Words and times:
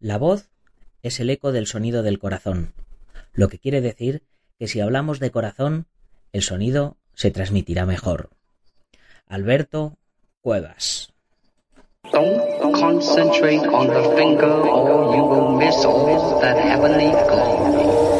La 0.00 0.16
voz 0.16 0.48
es 1.02 1.20
el 1.20 1.28
eco 1.28 1.52
del 1.52 1.66
sonido 1.66 2.02
del 2.02 2.18
corazón, 2.18 2.72
lo 3.34 3.48
que 3.48 3.58
quiere 3.58 3.82
decir 3.82 4.22
que 4.58 4.66
si 4.66 4.80
hablamos 4.80 5.20
de 5.20 5.30
corazón, 5.30 5.86
el 6.32 6.40
sonido 6.40 6.96
se 7.14 7.30
transmitirá 7.30 7.84
mejor. 7.84 8.30
Alberto 9.26 9.98
Cuevas. 10.40 11.12
That 16.40 16.56
heavenly. 16.56 18.19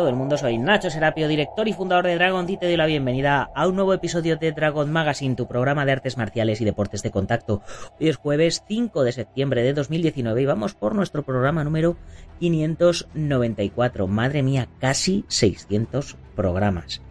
Todo 0.00 0.08
el 0.08 0.16
mundo, 0.16 0.38
soy 0.38 0.56
Nacho 0.56 0.88
Serapio, 0.88 1.28
director 1.28 1.68
y 1.68 1.74
fundador 1.74 2.06
de 2.06 2.14
Dragon 2.14 2.48
y 2.48 2.56
te 2.56 2.64
doy 2.64 2.78
la 2.78 2.86
bienvenida 2.86 3.50
a 3.54 3.68
un 3.68 3.76
nuevo 3.76 3.92
episodio 3.92 4.38
de 4.38 4.50
Dragon 4.50 4.90
Magazine, 4.90 5.36
tu 5.36 5.46
programa 5.46 5.84
de 5.84 5.92
artes 5.92 6.16
marciales 6.16 6.58
y 6.62 6.64
deportes 6.64 7.02
de 7.02 7.10
contacto. 7.10 7.60
Hoy 8.00 8.08
es 8.08 8.16
jueves 8.16 8.64
5 8.66 9.04
de 9.04 9.12
septiembre 9.12 9.62
de 9.62 9.74
2019 9.74 10.40
y 10.40 10.46
vamos 10.46 10.72
por 10.72 10.94
nuestro 10.94 11.22
programa 11.22 11.64
número 11.64 11.98
594. 12.38 14.06
Madre 14.06 14.42
mía, 14.42 14.68
casi 14.78 15.26
600 15.28 16.16
programas. 16.34 17.02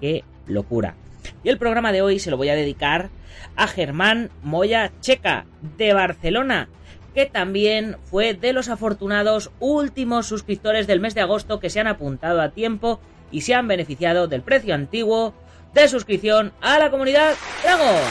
¡Qué 0.00 0.22
locura! 0.46 0.94
Y 1.42 1.48
el 1.48 1.58
programa 1.58 1.90
de 1.90 2.02
hoy 2.02 2.20
se 2.20 2.30
lo 2.30 2.36
voy 2.36 2.50
a 2.50 2.54
dedicar 2.54 3.10
a 3.56 3.66
Germán 3.66 4.30
Moya 4.44 4.92
Checa, 5.00 5.46
de 5.76 5.94
Barcelona 5.94 6.68
que 7.16 7.24
también 7.24 7.96
fue 8.04 8.34
de 8.34 8.52
los 8.52 8.68
afortunados 8.68 9.50
últimos 9.58 10.26
suscriptores 10.26 10.86
del 10.86 11.00
mes 11.00 11.14
de 11.14 11.22
agosto 11.22 11.60
que 11.60 11.70
se 11.70 11.80
han 11.80 11.86
apuntado 11.86 12.42
a 12.42 12.50
tiempo 12.50 13.00
y 13.30 13.40
se 13.40 13.54
han 13.54 13.66
beneficiado 13.66 14.28
del 14.28 14.42
precio 14.42 14.74
antiguo 14.74 15.32
de 15.72 15.88
suscripción 15.88 16.52
a 16.60 16.78
la 16.78 16.90
comunidad 16.90 17.34
Dragon. 17.62 18.02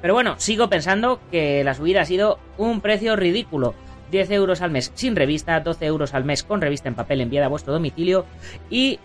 Pero 0.00 0.14
bueno, 0.14 0.36
sigo 0.38 0.68
pensando 0.68 1.18
que 1.32 1.64
la 1.64 1.74
subida 1.74 2.02
ha 2.02 2.04
sido 2.04 2.38
un 2.58 2.80
precio 2.80 3.16
ridículo. 3.16 3.74
10 4.12 4.30
euros 4.30 4.62
al 4.62 4.70
mes 4.70 4.92
sin 4.94 5.16
revista, 5.16 5.58
12 5.58 5.84
euros 5.84 6.14
al 6.14 6.24
mes 6.24 6.44
con 6.44 6.60
revista 6.60 6.88
en 6.88 6.94
papel 6.94 7.22
enviada 7.22 7.46
a 7.46 7.50
vuestro 7.50 7.72
domicilio 7.72 8.24
y 8.70 9.00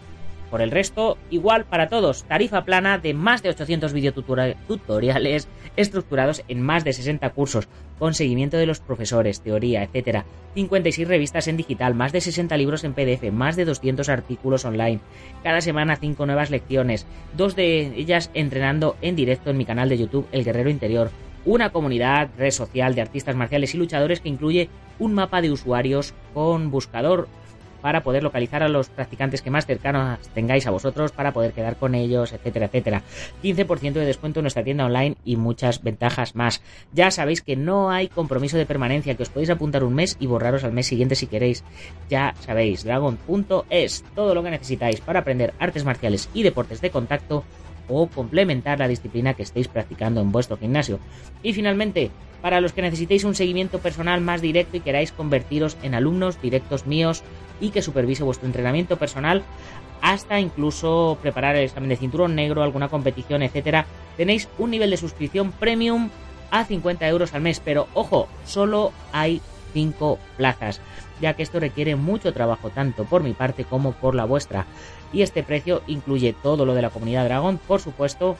por 0.54 0.62
el 0.62 0.70
resto, 0.70 1.18
igual 1.32 1.66
para 1.66 1.90
todos, 1.90 2.26
tarifa 2.26 2.64
plana 2.64 3.00
de 3.00 3.16
más 3.16 3.42
de 3.42 3.50
800 3.50 3.92
videotutoriales 3.92 5.48
estructurados 5.76 6.44
en 6.48 6.62
más 6.62 6.84
de 6.84 6.94
60 6.94 7.28
cursos, 7.32 7.68
con 7.98 8.14
seguimiento 8.14 8.58
de 8.58 8.68
los 8.68 8.80
profesores, 8.80 9.42
teoría, 9.42 9.82
etc. 9.82 10.26
56 10.54 11.08
revistas 11.08 11.48
en 11.48 11.58
digital, 11.58 11.96
más 11.96 12.12
de 12.12 12.22
60 12.22 12.56
libros 12.58 12.84
en 12.84 12.94
PDF, 12.94 13.32
más 13.32 13.56
de 13.56 13.66
200 13.66 14.08
artículos 14.10 14.64
online. 14.64 15.00
Cada 15.42 15.60
semana 15.60 15.96
5 15.96 16.24
nuevas 16.28 16.52
lecciones, 16.52 17.08
dos 17.36 17.56
de 17.56 17.88
ellas 17.98 18.30
entrenando 18.36 18.96
en 19.02 19.16
directo 19.16 19.50
en 19.50 19.58
mi 19.58 19.66
canal 19.66 19.90
de 19.90 19.98
YouTube 19.98 20.28
El 20.32 20.44
Guerrero 20.44 20.70
Interior. 20.70 21.10
Una 21.46 21.72
comunidad, 21.72 22.30
red 22.38 22.52
social 22.52 22.94
de 22.94 23.02
artistas 23.02 23.36
marciales 23.36 23.74
y 23.74 23.80
luchadores 23.80 24.20
que 24.20 24.30
incluye 24.30 24.70
un 25.00 25.16
mapa 25.16 25.42
de 25.42 25.50
usuarios 25.50 26.14
con 26.36 26.70
buscador 26.70 27.28
para 27.84 28.02
poder 28.02 28.24
localizar 28.24 28.64
a 28.64 28.70
los 28.70 28.88
practicantes 28.88 29.42
que 29.42 29.52
más 29.52 29.66
cercanos 29.66 30.18
tengáis 30.30 30.66
a 30.66 30.72
vosotros, 30.72 31.12
para 31.12 31.34
poder 31.34 31.52
quedar 31.52 31.76
con 31.76 31.96
ellos, 31.96 32.32
etcétera, 32.32 32.68
etcétera. 32.68 33.04
15% 33.44 33.92
de 33.92 34.06
descuento 34.06 34.40
en 34.40 34.46
nuestra 34.46 34.64
tienda 34.64 34.86
online 34.86 35.18
y 35.26 35.36
muchas 35.36 35.84
ventajas 35.84 36.34
más. 36.34 36.62
Ya 36.94 37.12
sabéis 37.12 37.42
que 37.42 37.58
no 37.58 37.92
hay 37.92 38.08
compromiso 38.08 38.58
de 38.58 38.66
permanencia, 38.66 39.16
que 39.16 39.24
os 39.24 39.30
podéis 39.30 39.50
apuntar 39.50 39.84
un 39.84 39.94
mes 39.94 40.16
y 40.22 40.28
borraros 40.28 40.64
al 40.64 40.72
mes 40.72 40.88
siguiente 40.88 41.16
si 41.16 41.28
queréis. 41.28 41.66
Ya 42.10 42.34
sabéis, 42.40 42.86
dragon.es, 42.86 44.06
todo 44.16 44.34
lo 44.34 44.44
que 44.44 44.52
necesitáis 44.52 45.02
para 45.02 45.20
aprender 45.20 45.54
artes 45.60 45.84
marciales 45.84 46.30
y 46.34 46.44
deportes 46.44 46.80
de 46.80 46.90
contacto 46.90 47.44
o 47.88 48.08
complementar 48.08 48.80
la 48.80 48.88
disciplina 48.88 49.34
que 49.34 49.44
estéis 49.44 49.68
practicando 49.68 50.22
en 50.22 50.32
vuestro 50.32 50.58
gimnasio. 50.58 51.00
Y 51.42 51.54
finalmente, 51.54 52.12
para 52.42 52.62
los 52.62 52.74
que 52.74 52.82
necesitéis 52.82 53.24
un 53.24 53.36
seguimiento 53.36 53.80
personal 53.80 54.22
más 54.22 54.42
directo 54.42 54.78
y 54.78 54.82
queráis 54.82 55.12
convertiros 55.12 55.78
en 55.82 55.96
alumnos 55.96 56.42
directos 56.42 56.86
míos 56.86 57.24
y 57.62 57.70
que 57.70 57.82
supervise 57.82 58.24
vuestro 58.24 58.48
entrenamiento 58.48 58.98
personal 58.98 59.44
hasta 60.02 60.42
incluso 60.42 61.18
preparar 61.22 61.56
el 61.56 61.64
examen 61.64 61.88
de 61.88 61.96
cinturón 61.96 62.36
negro, 62.36 62.62
alguna 62.62 62.90
competición, 62.90 63.42
etcétera, 63.42 63.86
tenéis 64.18 64.50
un 64.58 64.72
nivel 64.72 64.90
de 64.90 64.98
suscripción 64.98 65.54
premium 65.54 66.10
a 66.52 66.66
50 66.66 67.08
euros 67.08 67.34
al 67.34 67.42
mes, 67.42 67.62
pero 67.64 67.88
ojo, 67.94 68.28
solo 68.46 68.92
hay 69.14 69.42
5 69.72 70.20
plazas, 70.36 70.82
ya 71.22 71.36
que 71.36 71.44
esto 71.44 71.62
requiere 71.62 71.96
mucho 71.96 72.34
trabajo 72.34 72.70
tanto 72.70 73.06
por 73.06 73.24
mi 73.24 73.34
parte 73.34 73.64
como 73.64 73.94
por 73.94 74.14
la 74.14 74.26
vuestra. 74.26 74.66
Y 75.14 75.22
este 75.22 75.44
precio 75.44 75.84
incluye 75.88 76.34
todo 76.34 76.66
lo 76.66 76.74
de 76.74 76.82
la 76.82 76.90
comunidad 76.90 77.26
Dragon, 77.26 77.60
por 77.60 77.80
supuesto, 77.80 78.36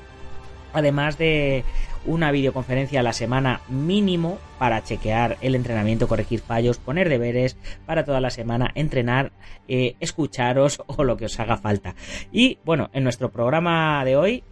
además 0.74 1.18
de 1.18 1.64
una 2.06 2.32
videoconferencia 2.32 3.00
a 3.00 3.04
la 3.04 3.14
semana 3.14 3.62
mínimo 3.70 4.40
para 4.60 4.84
chequear 4.84 5.38
el 5.42 5.56
entrenamiento, 5.56 6.08
corregir 6.08 6.42
fallos, 6.42 6.78
poner 6.78 7.08
deberes 7.08 7.56
para 7.86 8.04
toda 8.04 8.20
la 8.20 8.30
semana, 8.30 8.72
entrenar, 8.76 9.32
eh, 9.68 9.96
escucharos 10.00 10.82
o 10.88 11.04
lo 11.04 11.16
que 11.16 11.26
os 11.26 11.40
haga 11.40 11.58
falta. 11.58 11.96
Y 12.32 12.58
bueno, 12.66 12.90
en 12.94 13.04
nuestro 13.04 13.32
programa 13.32 14.04
de 14.04 14.18
hoy 14.18 14.44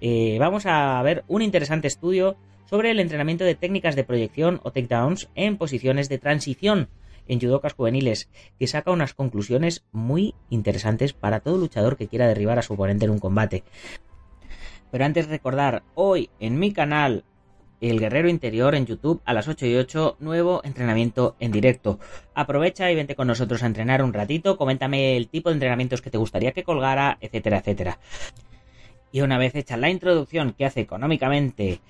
eh, 0.00 0.36
vamos 0.38 0.66
a 0.66 1.02
ver 1.02 1.24
un 1.28 1.42
interesante 1.42 1.88
estudio 1.88 2.36
sobre 2.66 2.92
el 2.92 3.00
entrenamiento 3.00 3.44
de 3.44 3.56
técnicas 3.56 3.96
de 3.96 4.04
proyección 4.04 4.60
o 4.62 4.70
takedowns 4.70 5.28
en 5.34 5.56
posiciones 5.56 6.08
de 6.08 6.18
transición 6.18 6.88
en 7.30 7.40
judocas 7.40 7.74
juveniles, 7.74 8.28
que 8.58 8.66
saca 8.66 8.90
unas 8.90 9.14
conclusiones 9.14 9.84
muy 9.92 10.34
interesantes 10.50 11.12
para 11.12 11.40
todo 11.40 11.58
luchador 11.58 11.96
que 11.96 12.08
quiera 12.08 12.26
derribar 12.26 12.58
a 12.58 12.62
su 12.62 12.74
oponente 12.74 13.04
en 13.04 13.12
un 13.12 13.20
combate. 13.20 13.62
Pero 14.90 15.04
antes 15.04 15.28
recordar, 15.28 15.84
hoy 15.94 16.28
en 16.40 16.58
mi 16.58 16.72
canal 16.72 17.24
El 17.80 18.00
Guerrero 18.00 18.28
Interior 18.28 18.74
en 18.74 18.84
YouTube 18.84 19.22
a 19.24 19.32
las 19.32 19.46
8 19.46 19.64
y 19.66 19.76
8, 19.76 20.16
nuevo 20.18 20.60
entrenamiento 20.64 21.36
en 21.38 21.52
directo. 21.52 22.00
Aprovecha 22.34 22.90
y 22.90 22.96
vente 22.96 23.14
con 23.14 23.28
nosotros 23.28 23.62
a 23.62 23.66
entrenar 23.66 24.02
un 24.02 24.12
ratito, 24.12 24.56
coméntame 24.56 25.16
el 25.16 25.28
tipo 25.28 25.50
de 25.50 25.54
entrenamientos 25.54 26.02
que 26.02 26.10
te 26.10 26.18
gustaría 26.18 26.50
que 26.50 26.64
colgara, 26.64 27.16
etcétera, 27.20 27.58
etcétera. 27.58 28.00
Y 29.12 29.20
una 29.20 29.38
vez 29.38 29.54
hecha 29.54 29.76
la 29.76 29.88
introducción 29.88 30.52
que 30.52 30.66
hace 30.66 30.80
económicamente 30.80 31.80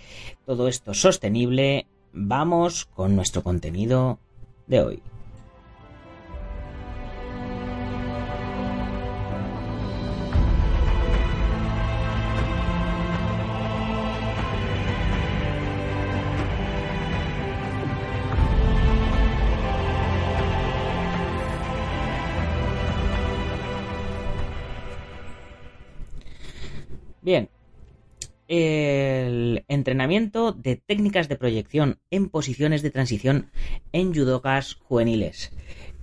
todo 0.44 0.68
esto 0.68 0.92
sostenible, 0.92 1.86
vamos 2.12 2.84
con 2.84 3.16
nuestro 3.16 3.42
contenido 3.42 4.18
de 4.66 4.82
hoy. 4.82 5.02
Bien, 27.22 27.50
el 28.48 29.64
entrenamiento 29.68 30.52
de 30.52 30.76
técnicas 30.76 31.28
de 31.28 31.36
proyección 31.36 31.98
en 32.10 32.28
posiciones 32.28 32.82
de 32.82 32.90
transición 32.90 33.50
en 33.92 34.14
judokas 34.14 34.74
juveniles. 34.74 35.52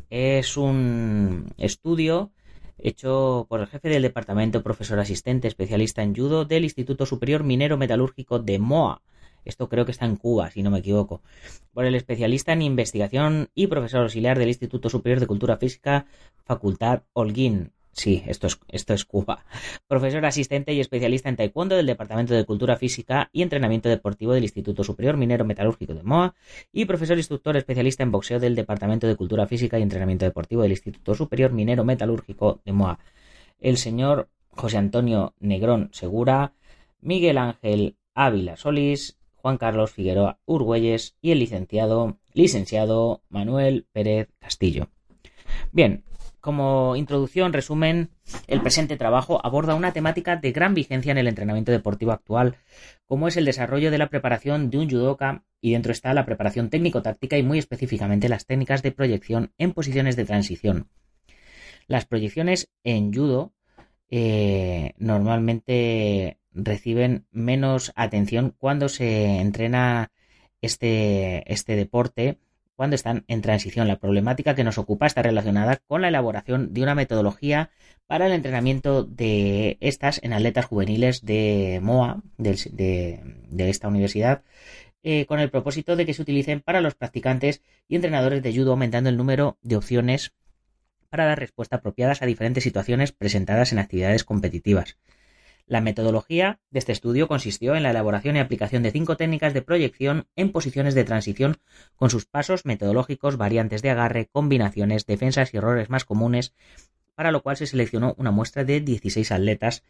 Es 0.10 0.56
un 0.56 1.54
estudio 1.58 2.31
hecho 2.78 3.48
por 3.50 3.60
el 3.60 3.68
jefe 3.68 3.90
del 3.90 4.04
departamento, 4.04 4.64
profesor 4.64 5.00
asistente, 5.00 5.48
especialista 5.48 6.04
en 6.04 6.16
judo 6.16 6.46
del 6.46 6.64
Instituto 6.64 7.06
Superior 7.06 7.44
Minero 7.44 7.78
Metalúrgico 7.78 8.40
de 8.40 8.60
MOA, 8.60 9.02
Esto 9.44 9.69
creo 9.69 9.86
que 9.86 9.92
está 9.92 10.06
en 10.06 10.18
Cuba, 10.18 10.52
si 10.52 10.62
no 10.62 10.72
me 10.72 10.80
equivoco. 10.80 11.22
Por 11.74 11.86
el 11.86 11.96
especialista 11.96 12.54
en 12.54 12.62
investigación 12.62 13.50
y 13.56 13.68
profesor 13.68 14.02
auxiliar 14.02 14.38
del 14.38 14.50
Instituto 14.50 14.90
Superior 14.90 15.19
de 15.19 15.28
Cultura 15.28 15.58
Física, 15.58 16.06
Facultad 16.46 17.04
Holguín. 17.14 17.72
Sí, 17.98 18.24
esto 18.28 18.46
es, 18.46 18.60
esto 18.70 18.94
es 18.94 19.06
Cuba. 19.06 19.44
Profesor 19.88 20.24
asistente 20.24 20.72
y 20.72 20.80
especialista 20.80 21.30
en 21.30 21.36
taekwondo 21.36 21.76
del 21.76 21.88
Departamento 21.88 22.36
de 22.36 22.46
Cultura 22.46 22.76
Física 22.76 23.32
y 23.34 23.42
Entrenamiento 23.42 23.90
Deportivo 23.90 24.34
del 24.34 24.44
Instituto 24.44 24.84
Superior 24.84 25.18
Minero 25.18 25.46
Metalúrgico 25.46 25.96
de 25.96 26.04
MOA 26.04 26.36
y 26.72 26.86
profesor 26.86 27.18
instructor 27.18 27.58
especialista 27.58 28.04
en 28.04 28.12
boxeo 28.12 28.40
del 28.40 28.54
Departamento 28.54 29.08
de 29.08 29.16
Cultura 29.16 29.48
Física 29.48 29.80
y 29.80 29.82
Entrenamiento 29.82 30.26
Deportivo 30.26 30.62
del 30.62 30.74
Instituto 30.74 31.16
Superior 31.16 31.52
Minero 31.52 31.84
Metalúrgico 31.84 32.62
de 32.64 32.72
MOA. 32.72 33.00
El 33.60 33.78
señor 33.78 34.30
José 34.52 34.78
Antonio 34.78 35.34
Negrón 35.40 35.90
Segura, 35.92 36.54
Miguel 37.02 37.40
Ángel 37.40 37.98
Ávila 38.14 38.58
Solís, 38.58 39.18
Juan 39.38 39.58
Carlos 39.58 39.90
Figueroa 39.90 40.38
Urgüelles 40.46 41.18
y 41.20 41.32
el 41.32 41.40
licenciado, 41.40 42.20
licenciado 42.34 43.24
Manuel 43.30 43.88
Pérez 43.92 44.30
Castillo. 44.38 44.90
Bien, 45.72 46.04
como 46.39 46.95
introducción, 46.95 47.54
resumen, 47.54 48.10
el 48.48 48.62
presente 48.62 48.98
trabajo 48.98 49.39
aborda 49.44 49.75
una 49.75 49.94
temática 49.94 50.36
de 50.36 50.51
gran 50.51 50.74
vigencia 50.74 51.12
en 51.12 51.18
el 51.18 51.28
entrenamiento 51.28 51.72
deportivo 51.72 52.12
actual, 52.12 52.56
como 53.06 53.28
es 53.28 53.38
el 53.38 53.45
desarrollo 53.45 53.92
de 53.92 53.98
la 53.98 54.10
preparación 54.10 54.69
de 54.69 54.78
un 54.78 54.89
judoka 54.89 55.44
y 55.62 55.72
dentro 55.72 55.92
está 55.92 56.13
la 56.13 56.25
preparación 56.25 56.69
técnico-táctica 56.69 57.38
y 57.38 57.44
muy 57.44 57.60
específicamente 57.60 58.30
las 58.30 58.45
técnicas 58.45 58.84
de 58.84 58.92
proyección 58.92 59.51
en 59.57 59.74
posiciones 59.74 60.16
de 60.16 60.25
transición. 60.25 60.88
Las 61.88 62.06
proyecciones 62.06 62.69
en 62.83 63.13
judo 63.13 63.54
eh, 64.10 64.94
normalmente 64.98 66.40
reciben 66.51 67.28
menos 67.31 67.92
atención 67.95 68.56
cuando 68.57 68.90
se 68.90 69.40
entrena 69.40 70.12
este, 70.62 71.51
este 71.51 71.75
deporte 71.75 72.40
cuando 72.78 72.96
están 72.96 73.26
en 73.28 73.42
transición. 73.42 73.90
La 73.90 74.00
problemática 74.00 74.56
que 74.56 74.64
nos 74.64 74.78
ocupa 74.78 75.08
está 75.08 75.24
relacionada 75.24 75.82
con 75.88 76.02
la 76.02 76.08
elaboración 76.08 76.74
de 76.74 76.84
una 76.84 76.96
metodología 76.96 77.72
para 78.06 78.28
el 78.28 78.32
entrenamiento 78.32 79.04
de 79.04 79.78
estas 79.82 80.22
en 80.24 80.32
atletas 80.32 80.66
juveniles 80.66 81.26
de 81.26 81.80
MOA, 81.82 82.22
de, 82.38 83.20
esta 83.58 83.90
universidad, 83.90 84.44
eh, 85.04 85.26
con 85.26 85.40
el 85.40 85.50
propósito 85.50 85.96
de 85.96 86.06
que 86.06 86.14
se 86.14 86.22
utilicen 86.22 86.62
para 86.62 86.80
los 86.80 86.96
practicantes 86.96 87.64
y 87.90 87.96
entrenadores 87.96 88.44
de 88.44 88.56
judo, 88.56 88.72
aumentando 88.72 89.10
el 89.10 89.18
número 89.18 89.58
de 89.64 89.76
opciones 89.76 90.34
para 91.10 91.26
dar 91.26 91.40
respuesta 91.40 91.78
apropiadas 91.78 92.22
a 92.22 92.28
diferentes 92.28 92.64
situaciones 92.64 93.12
presentadas 93.12 93.72
en 93.72 93.80
actividades 93.80 94.24
competitivas. 94.24 94.98
La 95.68 95.81
metodología 95.81 96.62
de 96.72 96.80
este 96.80 96.94
estudio 96.94 97.28
consistió 97.28 97.75
en 97.75 97.84
la 97.84 97.92
elaboración 97.92 98.38
y 98.38 98.40
aplicación 98.40 98.84
de 98.84 98.92
cinco 98.92 99.18
técnicas 99.18 99.54
de 99.54 99.62
proyección 99.62 100.25
en 100.38 100.54
posiciones 100.54 100.96
de 100.96 101.04
transición 101.04 101.58
con 101.98 102.10
sus 102.10 102.25
pasos 102.25 102.66
metodológicos, 102.66 103.36
variantes 103.36 103.81
de 103.81 103.90
agarre, 103.90 104.30
combinaciones, 104.31 105.06
defensas 105.06 105.54
y 105.54 105.58
errores 105.58 105.90
más 105.90 106.06
comunes, 106.06 106.54
para 107.16 107.31
lo 107.31 107.44
cual 107.44 107.58
se 107.58 107.68
seleccionó 107.68 108.16
una 108.18 108.31
muestra 108.31 108.64
de 108.64 108.80
16 108.80 109.30
atletas 109.34 109.84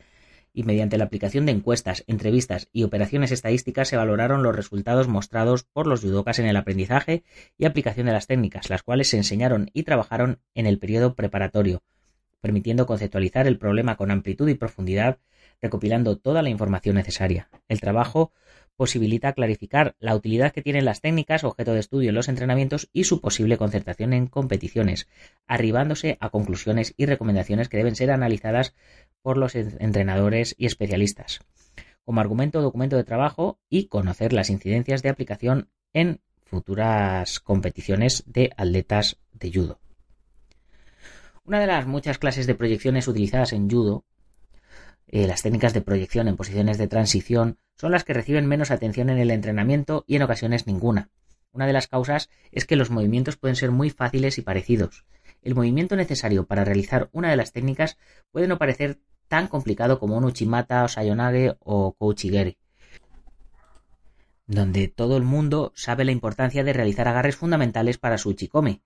y 0.52 0.64
mediante 0.64 0.98
la 0.98 1.04
aplicación 1.04 1.46
de 1.46 1.52
encuestas, 1.52 2.04
entrevistas 2.08 2.70
y 2.74 2.82
operaciones 2.82 3.32
estadísticas 3.32 3.88
se 3.88 3.98
valoraron 3.98 4.42
los 4.42 4.56
resultados 4.56 5.08
mostrados 5.08 5.64
por 5.64 5.86
los 5.86 6.02
judokas 6.02 6.40
en 6.40 6.48
el 6.48 6.58
aprendizaje 6.58 7.24
y 7.56 7.66
aplicación 7.66 8.08
de 8.08 8.14
las 8.14 8.26
técnicas, 8.26 8.72
las 8.72 8.82
cuales 8.82 9.10
se 9.10 9.18
enseñaron 9.18 9.70
y 9.74 9.84
trabajaron 9.84 10.40
en 10.56 10.66
el 10.66 10.80
periodo 10.80 11.14
preparatorio, 11.14 11.84
permitiendo 12.42 12.88
conceptualizar 12.88 13.46
el 13.46 13.60
problema 13.60 13.96
con 13.96 14.10
amplitud 14.10 14.50
y 14.50 14.56
profundidad 14.56 15.20
recopilando 15.62 16.18
toda 16.18 16.42
la 16.42 16.50
información 16.50 16.96
necesaria. 16.96 17.50
El 17.68 17.80
trabajo 17.80 18.32
posibilita 18.78 19.34
clarificar 19.34 19.96
la 20.00 20.16
utilidad 20.16 20.54
que 20.54 20.62
tienen 20.62 20.86
las 20.86 21.02
técnicas 21.02 21.44
objeto 21.44 21.74
de 21.74 21.80
estudio 21.80 22.10
en 22.10 22.16
los 22.16 22.30
entrenamientos 22.30 22.90
y 22.94 23.06
su 23.06 23.20
posible 23.20 23.58
concertación 23.58 24.14
en 24.14 24.28
competiciones, 24.28 25.08
arribándose 25.48 26.18
a 26.22 26.30
conclusiones 26.30 26.94
y 26.96 27.08
recomendaciones 27.08 27.70
que 27.70 27.78
deben 27.78 27.96
ser 27.96 28.12
analizadas 28.12 28.76
por 29.24 29.38
los 29.38 29.56
entrenadores 29.56 30.56
y 30.58 30.68
especialistas. 30.68 31.40
Como 32.06 32.22
argumento 32.22 32.60
o 32.60 32.62
documento 32.62 32.96
de 32.96 33.04
trabajo 33.04 33.60
y 33.68 33.88
conocer 33.88 34.32
las 34.32 34.50
incidencias 34.50 35.02
de 35.02 35.10
aplicación 35.10 35.70
en 35.92 36.22
futuras 36.46 37.40
competiciones 37.40 38.24
de 38.28 38.52
atletas 38.56 39.18
de 39.34 39.52
judo. 39.52 39.80
Una 41.44 41.60
de 41.60 41.68
las 41.68 41.88
muchas 41.88 42.18
clases 42.20 42.46
de 42.46 42.56
proyecciones 42.56 43.08
utilizadas 43.08 43.54
en 43.54 43.70
judo 43.70 44.06
eh, 45.08 45.28
las 45.28 45.42
técnicas 45.42 45.74
de 45.74 45.82
proyección 45.82 46.28
en 46.28 46.36
posiciones 46.36 46.78
de 46.78 46.88
transición 46.88 47.58
son 47.76 47.92
las 47.92 48.04
que 48.04 48.14
reciben 48.14 48.46
menos 48.46 48.72
atención 48.72 49.10
en 49.10 49.20
el 49.20 49.32
entrenamiento 49.32 50.04
y 50.08 50.16
en 50.16 50.24
ocasiones 50.24 50.68
ninguna. 50.68 51.10
Una 51.52 51.66
de 51.66 51.74
las 51.74 51.88
causas 51.88 52.30
es 52.52 52.66
que 52.66 52.76
los 52.76 52.90
movimientos 52.90 53.38
pueden 53.38 53.56
ser 53.56 53.72
muy 53.72 53.90
fáciles 53.90 54.38
y 54.38 54.42
parecidos. 54.42 55.06
El 55.42 55.56
movimiento 55.56 55.96
necesario 55.96 56.46
para 56.46 56.66
realizar 56.66 57.10
una 57.14 57.30
de 57.30 57.38
las 57.38 57.54
técnicas 57.54 57.98
puede 58.32 58.48
no 58.48 58.58
parecer 58.58 59.00
tan 59.28 59.48
complicado 59.48 60.00
como 60.00 60.18
un 60.18 60.26
Uchimata 60.26 60.84
o 60.84 60.88
Sayonage 60.88 61.56
o 61.60 61.94
Kouchigeri, 61.94 62.58
donde 64.46 64.88
todo 64.88 65.18
el 65.18 65.24
mundo 65.24 65.74
sabe 65.76 66.06
la 66.06 66.12
importancia 66.12 66.64
de 66.64 66.74
realizar 66.74 67.08
agarres 67.08 67.36
fundamentales 67.36 67.98
para 67.98 68.18
su 68.18 68.30
Uchikome, 68.30 68.82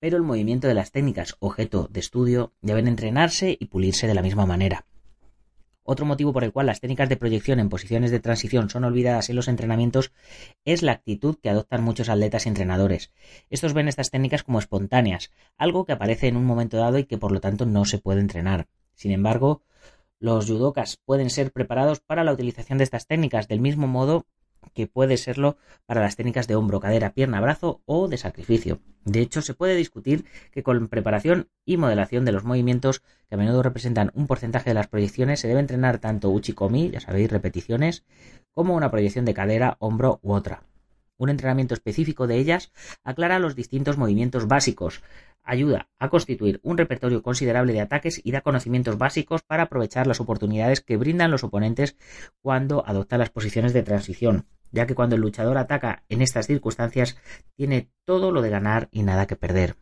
pero 0.00 0.16
el 0.16 0.22
movimiento 0.22 0.66
de 0.66 0.74
las 0.74 0.90
técnicas 0.90 1.36
objeto 1.38 1.88
de 1.90 2.00
estudio 2.00 2.52
deben 2.60 2.88
entrenarse 2.88 3.56
y 3.58 3.66
pulirse 3.66 4.06
de 4.06 4.14
la 4.14 4.22
misma 4.22 4.46
manera. 4.46 4.84
Otro 5.86 6.06
motivo 6.06 6.32
por 6.32 6.44
el 6.44 6.52
cual 6.52 6.64
las 6.64 6.80
técnicas 6.80 7.10
de 7.10 7.18
proyección 7.18 7.60
en 7.60 7.68
posiciones 7.68 8.10
de 8.10 8.18
transición 8.18 8.70
son 8.70 8.84
olvidadas 8.84 9.28
en 9.28 9.36
los 9.36 9.48
entrenamientos 9.48 10.12
es 10.64 10.82
la 10.82 10.92
actitud 10.92 11.36
que 11.42 11.50
adoptan 11.50 11.84
muchos 11.84 12.08
atletas 12.08 12.46
y 12.46 12.48
entrenadores. 12.48 13.12
Estos 13.50 13.74
ven 13.74 13.88
estas 13.88 14.10
técnicas 14.10 14.42
como 14.42 14.58
espontáneas, 14.58 15.30
algo 15.58 15.84
que 15.84 15.92
aparece 15.92 16.26
en 16.28 16.38
un 16.38 16.46
momento 16.46 16.78
dado 16.78 16.98
y 16.98 17.04
que 17.04 17.18
por 17.18 17.32
lo 17.32 17.40
tanto 17.40 17.66
no 17.66 17.84
se 17.84 17.98
puede 17.98 18.20
entrenar. 18.20 18.66
Sin 18.94 19.12
embargo, 19.12 19.60
los 20.18 20.46
judokas 20.46 20.96
pueden 21.04 21.28
ser 21.28 21.52
preparados 21.52 22.00
para 22.00 22.24
la 22.24 22.32
utilización 22.32 22.78
de 22.78 22.84
estas 22.84 23.06
técnicas 23.06 23.46
del 23.46 23.60
mismo 23.60 23.86
modo 23.86 24.24
que 24.72 24.86
puede 24.86 25.16
serlo 25.16 25.56
para 25.86 26.00
las 26.00 26.16
técnicas 26.16 26.46
de 26.46 26.56
hombro, 26.56 26.80
cadera, 26.80 27.12
pierna, 27.12 27.40
brazo 27.40 27.82
o 27.84 28.08
de 28.08 28.16
sacrificio. 28.16 28.80
De 29.04 29.20
hecho, 29.20 29.42
se 29.42 29.54
puede 29.54 29.74
discutir 29.74 30.24
que 30.50 30.62
con 30.62 30.88
preparación 30.88 31.48
y 31.64 31.76
modelación 31.76 32.24
de 32.24 32.32
los 32.32 32.44
movimientos, 32.44 33.00
que 33.28 33.34
a 33.34 33.38
menudo 33.38 33.62
representan 33.62 34.10
un 34.14 34.26
porcentaje 34.26 34.70
de 34.70 34.74
las 34.74 34.88
proyecciones, 34.88 35.40
se 35.40 35.48
debe 35.48 35.60
entrenar 35.60 35.98
tanto 35.98 36.30
uchikomi, 36.30 36.90
ya 36.90 37.00
sabéis, 37.00 37.30
repeticiones, 37.30 38.04
como 38.52 38.74
una 38.74 38.90
proyección 38.90 39.24
de 39.24 39.34
cadera, 39.34 39.76
hombro 39.80 40.20
u 40.22 40.32
otra. 40.32 40.62
Un 41.16 41.28
entrenamiento 41.28 41.74
específico 41.74 42.26
de 42.26 42.38
ellas 42.38 42.72
aclara 43.04 43.38
los 43.38 43.54
distintos 43.54 43.98
movimientos 43.98 44.48
básicos, 44.48 45.02
ayuda 45.44 45.88
a 45.98 46.08
constituir 46.08 46.60
un 46.62 46.78
repertorio 46.78 47.22
considerable 47.22 47.72
de 47.72 47.80
ataques 47.80 48.20
y 48.22 48.32
da 48.32 48.40
conocimientos 48.40 48.98
básicos 48.98 49.42
para 49.42 49.64
aprovechar 49.64 50.06
las 50.06 50.20
oportunidades 50.20 50.80
que 50.80 50.96
brindan 50.96 51.30
los 51.30 51.44
oponentes 51.44 51.96
cuando 52.40 52.84
adoptan 52.86 53.20
las 53.20 53.30
posiciones 53.30 53.72
de 53.72 53.82
transición, 53.82 54.46
ya 54.72 54.86
que 54.86 54.94
cuando 54.94 55.16
el 55.16 55.22
luchador 55.22 55.58
ataca 55.58 56.02
en 56.08 56.22
estas 56.22 56.46
circunstancias 56.46 57.16
tiene 57.56 57.90
todo 58.04 58.32
lo 58.32 58.42
de 58.42 58.50
ganar 58.50 58.88
y 58.90 59.02
nada 59.02 59.26
que 59.26 59.36
perder. 59.36 59.76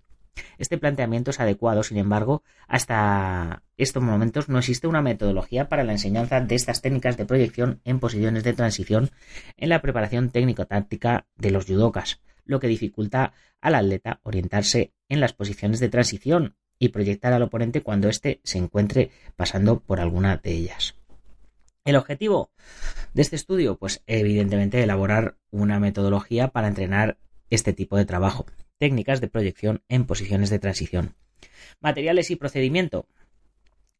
Este 0.59 0.79
planteamiento 0.79 1.31
es 1.31 1.41
adecuado, 1.41 1.83
sin 1.83 1.99
embargo, 1.99 2.43
hasta 2.67 3.63
estos 3.77 4.03
momentos 4.03 4.49
no 4.49 4.59
existe 4.59 4.87
una 4.87 5.03
metodología 5.03 5.69
para 5.69 5.85
la 5.85 5.93
enseñanza 5.93 6.41
de 6.41 6.55
estas 6.55 6.81
técnicas 6.81 7.17
de 7.17 7.27
proyección 7.27 7.81
en 7.85 8.01
posiciones 8.01 8.45
de 8.45 8.55
transición 8.55 9.11
en 9.57 9.69
la 9.69 9.83
preparación 9.83 10.31
técnico-táctica 10.31 11.27
de 11.37 11.51
los 11.51 11.67
judokas, 11.67 12.21
lo 12.45 12.61
que 12.61 12.69
dificulta 12.69 13.33
al 13.61 13.75
atleta 13.75 14.21
orientarse 14.23 14.93
en 15.09 15.21
las 15.21 15.33
posiciones 15.33 15.81
de 15.81 15.89
transición 15.89 16.57
y 16.79 16.89
proyectar 16.89 17.33
al 17.33 17.43
oponente 17.43 17.83
cuando 17.83 18.09
éste 18.09 18.41
se 18.45 18.59
encuentre 18.59 19.11
pasando 19.37 19.81
por 19.81 20.01
alguna 20.01 20.37
de 20.37 20.53
ellas. 20.53 20.97
El 21.85 21.97
objetivo 21.97 22.51
de 23.13 23.23
este 23.23 23.37
estudio, 23.37 23.77
pues 23.77 24.03
evidentemente 24.07 24.83
elaborar 24.83 25.37
una 25.51 25.81
metodología 25.81 26.49
para 26.49 26.69
entrenar 26.69 27.19
este 27.51 27.73
tipo 27.73 27.97
de 27.97 28.05
trabajo, 28.05 28.47
técnicas 28.79 29.21
de 29.21 29.29
proyección 29.29 29.83
en 29.89 30.07
posiciones 30.07 30.51
de 30.51 30.59
transición. 30.59 31.15
Materiales 31.81 32.31
y 32.31 32.37
procedimiento. 32.37 33.07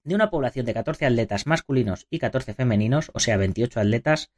De 0.05 0.15
una 0.15 0.31
población 0.31 0.67
de 0.67 0.75
14 0.75 1.07
atletas 1.07 1.47
masculinos 1.47 2.07
y 2.11 2.19
14 2.19 2.55
femeninos, 2.55 3.11
o 3.15 3.21
sea, 3.21 3.37
28 3.37 3.81
atletas, 3.81 4.31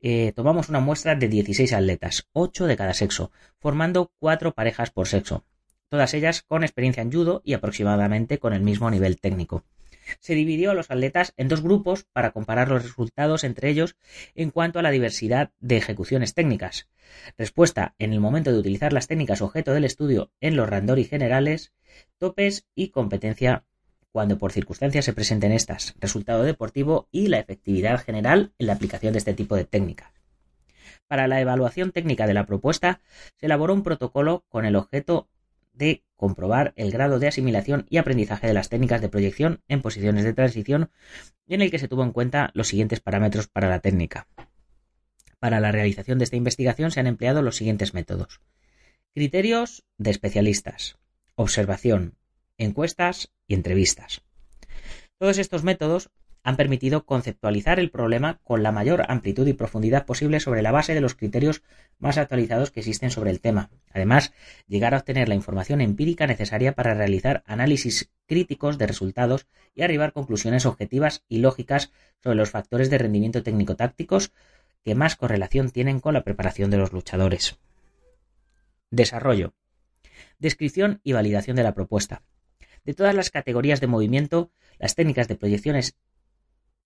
eh, 0.00 0.32
tomamos 0.34 0.68
una 0.68 0.80
muestra 0.80 1.14
de 1.14 1.28
16 1.28 1.72
atletas, 1.72 2.28
8 2.32 2.66
de 2.66 2.76
cada 2.76 2.94
sexo, 2.94 3.30
formando 3.58 4.12
4 4.18 4.52
parejas 4.54 4.90
por 4.90 5.08
sexo, 5.08 5.44
todas 5.88 6.14
ellas 6.14 6.42
con 6.42 6.64
experiencia 6.64 7.02
en 7.02 7.12
judo 7.12 7.42
y 7.44 7.54
aproximadamente 7.54 8.38
con 8.38 8.52
el 8.52 8.62
mismo 8.62 8.90
nivel 8.90 9.18
técnico 9.20 9.64
se 10.20 10.34
dividió 10.34 10.70
a 10.70 10.74
los 10.74 10.90
atletas 10.90 11.32
en 11.36 11.48
dos 11.48 11.62
grupos 11.62 12.04
para 12.12 12.32
comparar 12.32 12.68
los 12.68 12.82
resultados 12.82 13.44
entre 13.44 13.70
ellos 13.70 13.96
en 14.34 14.50
cuanto 14.50 14.78
a 14.78 14.82
la 14.82 14.90
diversidad 14.90 15.50
de 15.60 15.76
ejecuciones 15.76 16.34
técnicas. 16.34 16.88
Respuesta 17.36 17.94
en 17.98 18.12
el 18.12 18.20
momento 18.20 18.52
de 18.52 18.58
utilizar 18.58 18.92
las 18.92 19.06
técnicas 19.06 19.42
objeto 19.42 19.72
del 19.72 19.84
estudio 19.84 20.30
en 20.40 20.56
los 20.56 20.68
randori 20.68 21.04
generales, 21.04 21.72
topes 22.18 22.66
y 22.74 22.88
competencia 22.88 23.64
cuando 24.14 24.38
por 24.38 24.52
circunstancias 24.52 25.04
se 25.04 25.12
presenten 25.12 25.50
estas, 25.50 25.96
resultado 25.98 26.44
deportivo 26.44 27.08
y 27.10 27.26
la 27.26 27.40
efectividad 27.40 28.00
general 28.00 28.52
en 28.60 28.68
la 28.68 28.74
aplicación 28.74 29.12
de 29.12 29.18
este 29.18 29.34
tipo 29.34 29.56
de 29.56 29.64
técnicas. 29.64 30.12
Para 31.08 31.26
la 31.26 31.40
evaluación 31.40 31.90
técnica 31.90 32.28
de 32.28 32.34
la 32.34 32.46
propuesta, 32.46 33.00
se 33.34 33.46
elaboró 33.46 33.74
un 33.74 33.82
protocolo 33.82 34.44
con 34.48 34.66
el 34.66 34.76
objeto 34.76 35.28
de 35.72 36.04
comprobar 36.14 36.74
el 36.76 36.92
grado 36.92 37.18
de 37.18 37.26
asimilación 37.26 37.86
y 37.90 37.96
aprendizaje 37.96 38.46
de 38.46 38.54
las 38.54 38.68
técnicas 38.68 39.00
de 39.00 39.08
proyección 39.08 39.62
en 39.66 39.82
posiciones 39.82 40.22
de 40.22 40.32
transición 40.32 40.92
y 41.44 41.54
en 41.54 41.62
el 41.62 41.72
que 41.72 41.80
se 41.80 41.88
tuvo 41.88 42.04
en 42.04 42.12
cuenta 42.12 42.52
los 42.54 42.68
siguientes 42.68 43.00
parámetros 43.00 43.48
para 43.48 43.68
la 43.68 43.80
técnica. 43.80 44.28
Para 45.40 45.58
la 45.58 45.72
realización 45.72 46.18
de 46.18 46.24
esta 46.24 46.36
investigación 46.36 46.92
se 46.92 47.00
han 47.00 47.08
empleado 47.08 47.42
los 47.42 47.56
siguientes 47.56 47.94
métodos. 47.94 48.40
Criterios 49.12 49.82
de 49.98 50.12
especialistas, 50.12 50.98
observación, 51.34 52.14
encuestas 52.58 53.30
y 53.46 53.54
entrevistas. 53.54 54.22
Todos 55.18 55.38
estos 55.38 55.64
métodos 55.64 56.10
han 56.44 56.56
permitido 56.56 57.06
conceptualizar 57.06 57.80
el 57.80 57.90
problema 57.90 58.38
con 58.44 58.62
la 58.62 58.70
mayor 58.70 59.04
amplitud 59.08 59.46
y 59.46 59.54
profundidad 59.54 60.04
posible 60.04 60.40
sobre 60.40 60.60
la 60.60 60.72
base 60.72 60.94
de 60.94 61.00
los 61.00 61.14
criterios 61.14 61.62
más 61.98 62.18
actualizados 62.18 62.70
que 62.70 62.80
existen 62.80 63.10
sobre 63.10 63.30
el 63.30 63.40
tema. 63.40 63.70
Además, 63.92 64.34
llegar 64.68 64.94
a 64.94 64.98
obtener 64.98 65.30
la 65.30 65.34
información 65.34 65.80
empírica 65.80 66.26
necesaria 66.26 66.74
para 66.74 66.92
realizar 66.92 67.42
análisis 67.46 68.10
críticos 68.26 68.76
de 68.76 68.86
resultados 68.86 69.46
y 69.74 69.82
arribar 69.82 70.12
conclusiones 70.12 70.66
objetivas 70.66 71.24
y 71.28 71.38
lógicas 71.38 71.92
sobre 72.22 72.36
los 72.36 72.50
factores 72.50 72.90
de 72.90 72.98
rendimiento 72.98 73.42
técnico-tácticos 73.42 74.32
que 74.84 74.94
más 74.94 75.16
correlación 75.16 75.70
tienen 75.70 75.98
con 75.98 76.12
la 76.12 76.24
preparación 76.24 76.70
de 76.70 76.76
los 76.76 76.92
luchadores. 76.92 77.58
Desarrollo. 78.90 79.54
Descripción 80.38 81.00
y 81.04 81.14
validación 81.14 81.56
de 81.56 81.62
la 81.62 81.74
propuesta. 81.74 82.22
De 82.84 82.94
todas 82.94 83.14
las 83.14 83.30
categorías 83.30 83.80
de 83.80 83.86
movimiento, 83.86 84.50
las 84.78 84.94
técnicas 84.94 85.28
de 85.28 85.36
proyecciones 85.36 85.96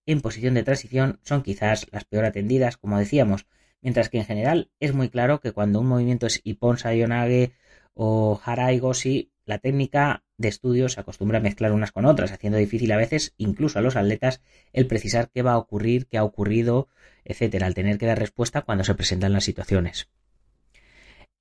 en 0.06 0.20
posición 0.20 0.54
de 0.54 0.62
transición 0.62 1.20
son 1.22 1.42
quizás 1.42 1.86
las 1.90 2.04
peor 2.04 2.24
atendidas, 2.24 2.76
como 2.76 2.98
decíamos, 2.98 3.46
mientras 3.82 4.08
que 4.08 4.18
en 4.18 4.24
general 4.24 4.70
es 4.80 4.94
muy 4.94 5.10
claro 5.10 5.40
que 5.40 5.52
cuando 5.52 5.80
un 5.80 5.86
movimiento 5.86 6.26
es 6.26 6.40
Ippon 6.44 6.78
Sayonage 6.78 7.52
o 7.94 8.40
Harai 8.42 8.78
Goshi, 8.78 9.32
la 9.44 9.58
técnica 9.58 10.24
de 10.36 10.48
estudio 10.48 10.88
se 10.88 11.00
acostumbra 11.00 11.38
a 11.38 11.42
mezclar 11.42 11.72
unas 11.72 11.92
con 11.92 12.04
otras, 12.04 12.32
haciendo 12.32 12.58
difícil 12.58 12.92
a 12.92 12.96
veces, 12.96 13.34
incluso 13.36 13.78
a 13.78 13.82
los 13.82 13.96
atletas, 13.96 14.40
el 14.72 14.86
precisar 14.86 15.30
qué 15.30 15.42
va 15.42 15.52
a 15.52 15.58
ocurrir, 15.58 16.06
qué 16.06 16.18
ha 16.18 16.24
ocurrido, 16.24 16.88
etcétera, 17.24 17.66
al 17.66 17.74
tener 17.74 17.98
que 17.98 18.06
dar 18.06 18.18
respuesta 18.18 18.62
cuando 18.62 18.84
se 18.84 18.94
presentan 18.94 19.32
las 19.32 19.44
situaciones. 19.44 20.08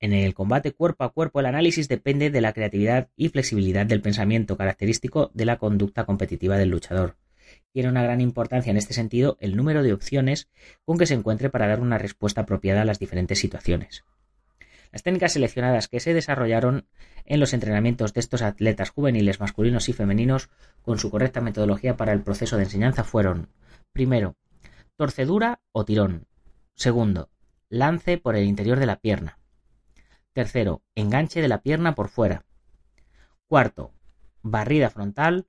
En 0.00 0.12
el 0.12 0.34
combate 0.34 0.72
cuerpo 0.72 1.04
a 1.04 1.12
cuerpo, 1.12 1.40
el 1.40 1.46
análisis 1.46 1.88
depende 1.88 2.30
de 2.30 2.40
la 2.40 2.52
creatividad 2.52 3.08
y 3.16 3.28
flexibilidad 3.30 3.86
del 3.86 4.00
pensamiento 4.00 4.56
característico 4.56 5.30
de 5.34 5.44
la 5.44 5.58
conducta 5.58 6.04
competitiva 6.04 6.56
del 6.56 6.70
luchador 6.70 7.16
tiene 7.72 7.88
una 7.88 8.02
gran 8.02 8.20
importancia 8.20 8.70
en 8.70 8.76
este 8.76 8.94
sentido 8.94 9.36
el 9.40 9.56
número 9.56 9.82
de 9.82 9.92
opciones 9.92 10.48
con 10.84 10.98
que 10.98 11.06
se 11.06 11.14
encuentre 11.14 11.50
para 11.50 11.66
dar 11.66 11.80
una 11.80 11.98
respuesta 11.98 12.42
apropiada 12.42 12.82
a 12.82 12.84
las 12.84 12.98
diferentes 12.98 13.38
situaciones. 13.38 14.04
Las 14.90 15.02
técnicas 15.02 15.34
seleccionadas 15.34 15.86
que 15.88 16.00
se 16.00 16.14
desarrollaron 16.14 16.86
en 17.26 17.40
los 17.40 17.52
entrenamientos 17.52 18.14
de 18.14 18.20
estos 18.20 18.40
atletas 18.40 18.90
juveniles 18.90 19.38
masculinos 19.38 19.88
y 19.88 19.92
femeninos 19.92 20.48
con 20.82 20.98
su 20.98 21.10
correcta 21.10 21.42
metodología 21.42 21.96
para 21.96 22.12
el 22.12 22.22
proceso 22.22 22.56
de 22.56 22.64
enseñanza 22.64 23.04
fueron 23.04 23.50
primero, 23.92 24.36
torcedura 24.96 25.60
o 25.72 25.84
tirón. 25.84 26.26
Segundo, 26.74 27.30
lance 27.68 28.16
por 28.16 28.34
el 28.34 28.46
interior 28.46 28.80
de 28.80 28.86
la 28.86 29.00
pierna. 29.00 29.37
Tercero, 30.38 30.84
enganche 30.94 31.42
de 31.42 31.48
la 31.48 31.62
pierna 31.62 31.96
por 31.96 32.08
fuera. 32.10 32.44
Cuarto, 33.48 33.92
barrida 34.40 34.88
frontal 34.88 35.48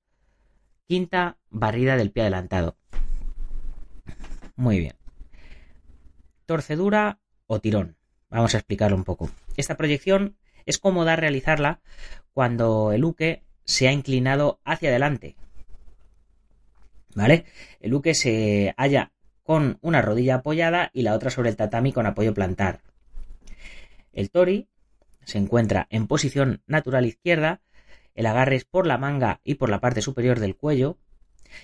Quinta, 0.87 1.37
barrida 1.51 1.95
del 1.95 2.09
pie 2.09 2.23
adelantado. 2.23 2.75
Muy 4.55 4.79
bien. 4.79 4.95
Torcedura 6.47 7.19
o 7.45 7.59
tirón. 7.59 7.97
Vamos 8.31 8.55
a 8.55 8.57
explicarlo 8.57 8.97
un 8.97 9.03
poco. 9.03 9.29
Esta 9.57 9.77
proyección 9.77 10.37
es 10.65 10.79
cómoda 10.79 11.15
realizarla 11.15 11.81
cuando 12.33 12.91
el 12.91 13.05
uke 13.05 13.43
se 13.65 13.87
ha 13.87 13.91
inclinado 13.91 14.59
hacia 14.65 14.89
adelante. 14.89 15.35
¿Vale? 17.13 17.45
El 17.79 17.93
uke 17.93 18.15
se 18.15 18.73
halla 18.75 19.11
con 19.43 19.77
una 19.81 20.01
rodilla 20.01 20.37
apoyada 20.37 20.89
y 20.95 21.03
la 21.03 21.13
otra 21.13 21.29
sobre 21.29 21.51
el 21.51 21.57
tatami 21.57 21.93
con 21.93 22.07
apoyo 22.07 22.33
plantar. 22.33 22.81
El 24.13 24.31
tori 24.31 24.67
se 25.29 25.37
encuentra 25.37 25.87
en 25.89 26.07
posición 26.07 26.61
natural 26.67 27.05
izquierda 27.05 27.61
el 28.19 28.25
agarre 28.25 28.57
es 28.57 28.65
por 28.65 28.85
la 28.85 28.97
manga 28.97 29.39
y 29.45 29.55
por 29.55 29.69
la 29.69 29.79
parte 29.79 30.01
superior 30.01 30.41
del 30.41 30.57
cuello. 30.57 30.97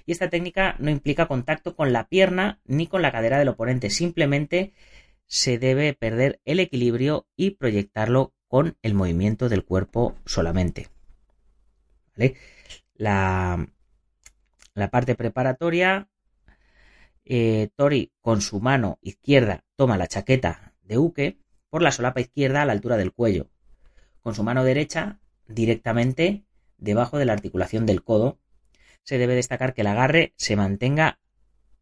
Y 0.05 0.13
esta 0.13 0.29
técnica 0.29 0.77
no 0.79 0.89
implica 0.89 1.27
contacto 1.27 1.75
con 1.75 1.91
la 1.91 2.07
pierna 2.07 2.61
ni 2.63 2.87
con 2.87 3.01
la 3.01 3.11
cadera 3.11 3.37
del 3.37 3.49
oponente, 3.49 3.89
simplemente 3.89 4.73
se 5.25 5.57
debe 5.57 5.93
perder 5.93 6.39
el 6.45 6.61
equilibrio 6.61 7.27
y 7.35 7.51
proyectarlo 7.51 8.33
con 8.47 8.77
el 8.83 8.93
movimiento 8.93 9.49
del 9.49 9.65
cuerpo 9.65 10.15
solamente. 10.25 10.87
La, 12.93 13.67
la, 14.73 14.89
parte 14.89 15.15
preparatoria, 15.15 16.07
eh, 17.25 17.67
Tori 17.75 18.13
con 18.21 18.39
su 18.39 18.61
mano 18.61 18.97
izquierda 19.01 19.65
toma 19.75 19.97
la 19.97 20.07
chaqueta 20.07 20.73
de 20.83 20.97
Uke 20.97 21.37
por 21.69 21.81
la 21.81 21.91
solapa 21.91 22.21
izquierda 22.21 22.61
a 22.61 22.65
la 22.65 22.71
altura 22.71 22.95
del 22.95 23.11
cuello. 23.11 23.49
Con 24.25 24.33
su 24.33 24.41
mano 24.41 24.63
derecha 24.63 25.19
directamente 25.47 26.45
debajo 26.79 27.19
de 27.19 27.25
la 27.25 27.33
articulación 27.33 27.85
del 27.85 28.03
codo. 28.03 28.39
Se 29.03 29.19
debe 29.19 29.35
destacar 29.35 29.75
que 29.75 29.81
el 29.81 29.87
agarre 29.87 30.33
se 30.35 30.55
mantenga 30.55 31.19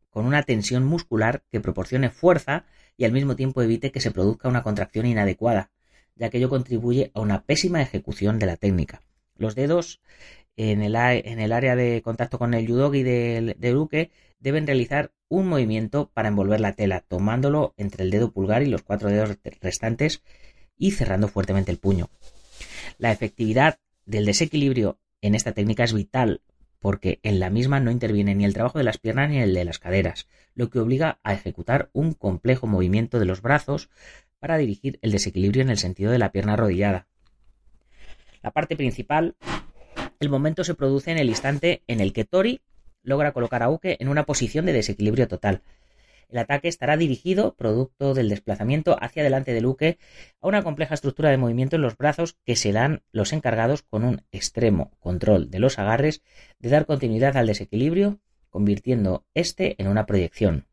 con 0.09 0.25
una 0.25 0.43
tensión 0.43 0.83
muscular 0.83 1.45
que 1.49 1.61
proporcione 1.61 2.09
fuerza 2.09 2.65
y 2.97 3.05
al 3.05 3.13
mismo 3.13 3.37
tiempo 3.37 3.61
evite 3.61 3.93
que 3.93 4.01
se 4.01 4.11
produzca 4.11 4.49
una 4.49 4.61
contracción 4.61 5.05
inadecuada, 5.05 5.71
ya 6.15 6.29
que 6.29 6.39
ello 6.39 6.49
contribuye 6.49 7.11
a 7.13 7.21
una 7.21 7.45
pésima 7.45 7.81
ejecución 7.81 8.39
de 8.39 8.47
la 8.47 8.57
técnica. 8.57 9.03
Los 9.37 9.55
dedos 9.55 10.01
en 10.57 10.81
el, 10.81 10.97
área 10.97 11.77
de 11.77 12.01
contacto 12.01 12.39
con 12.39 12.53
el 12.53 12.67
yudogi 12.67 13.03
del 13.03 13.55
de 13.57 13.73
uke 13.73 14.11
deben 14.41 14.67
realizar 14.67 15.13
un 15.29 15.47
movimiento 15.47 16.11
para 16.13 16.27
envolver 16.27 16.59
la 16.59 16.73
tela, 16.73 17.05
tomándolo 17.07 17.73
entre 17.77 18.03
el 18.03 18.11
dedo 18.11 18.33
pulgar 18.33 18.63
y 18.63 18.65
los 18.65 18.83
cuatro 18.83 19.07
dedos 19.07 19.37
restantes 19.61 20.21
y 20.77 20.91
cerrando 20.91 21.29
fuertemente 21.29 21.71
el 21.71 21.79
puño. 21.79 22.09
La 22.97 23.11
efectividad 23.11 23.79
del 24.05 24.25
desequilibrio 24.25 24.99
en 25.21 25.35
esta 25.35 25.53
técnica 25.53 25.83
es 25.83 25.93
vital 25.93 26.41
porque 26.83 27.21
en 27.23 27.39
la 27.39 27.49
misma 27.49 27.79
no 27.79 27.91
interviene 27.91 28.35
ni 28.35 28.43
el 28.43 28.53
trabajo 28.53 28.77
de 28.77 28.83
las 28.83 28.97
piernas 28.97 29.29
ni 29.29 29.39
el 29.39 29.53
de 29.53 29.63
las 29.63 29.79
caderas, 29.79 30.27
lo 30.53 30.69
que 30.69 30.79
obliga 30.79 31.19
a 31.23 31.33
ejecutar 31.33 31.89
un 31.93 32.11
complejo 32.11 32.67
movimiento 32.67 33.19
de 33.19 33.25
los 33.25 33.41
brazos 33.41 33.89
para 34.39 34.57
dirigir 34.57 34.99
el 35.01 35.13
desequilibrio 35.13 35.61
en 35.61 35.69
el 35.69 35.77
sentido 35.77 36.11
de 36.11 36.19
la 36.19 36.33
pierna 36.33 36.53
arrodillada. 36.53 37.07
La 38.41 38.51
parte 38.51 38.75
principal, 38.75 39.37
el 40.19 40.27
momento 40.27 40.65
se 40.65 40.75
produce 40.75 41.11
en 41.11 41.19
el 41.19 41.29
instante 41.29 41.83
en 41.87 42.01
el 42.01 42.11
que 42.11 42.25
Tori 42.25 42.59
logra 43.01 43.31
colocar 43.31 43.63
a 43.63 43.69
Uke 43.69 43.95
en 44.01 44.09
una 44.09 44.25
posición 44.25 44.65
de 44.65 44.73
desequilibrio 44.73 45.29
total, 45.29 45.61
el 46.33 46.39
ataque 46.39 46.67
estará 46.67 46.97
dirigido, 46.97 47.53
producto 47.55 48.15
del 48.15 48.27
desplazamiento 48.27 48.97
hacia 48.99 49.21
adelante 49.21 49.53
del 49.53 49.67
Uke, 49.67 49.99
a 50.41 50.47
una 50.47 50.63
compleja 50.63 50.95
estructura 50.95 51.29
de 51.29 51.37
movimiento 51.37 51.75
en 51.75 51.83
los 51.83 51.95
brazos 51.95 52.39
que 52.43 52.55
serán 52.55 53.03
los 53.11 53.33
encargados 53.33 53.83
con 53.83 54.03
un 54.03 54.23
extremo 54.31 54.89
control 54.99 55.51
de 55.51 55.59
los 55.59 55.77
agarres 55.77 56.23
de 56.57 56.69
dar 56.69 56.87
continuidad 56.87 57.37
al 57.37 57.45
desequilibrio, 57.45 58.19
convirtiendo 58.49 59.27
este 59.35 59.75
en 59.79 59.87
una 59.87 60.07
proyección. 60.07 60.65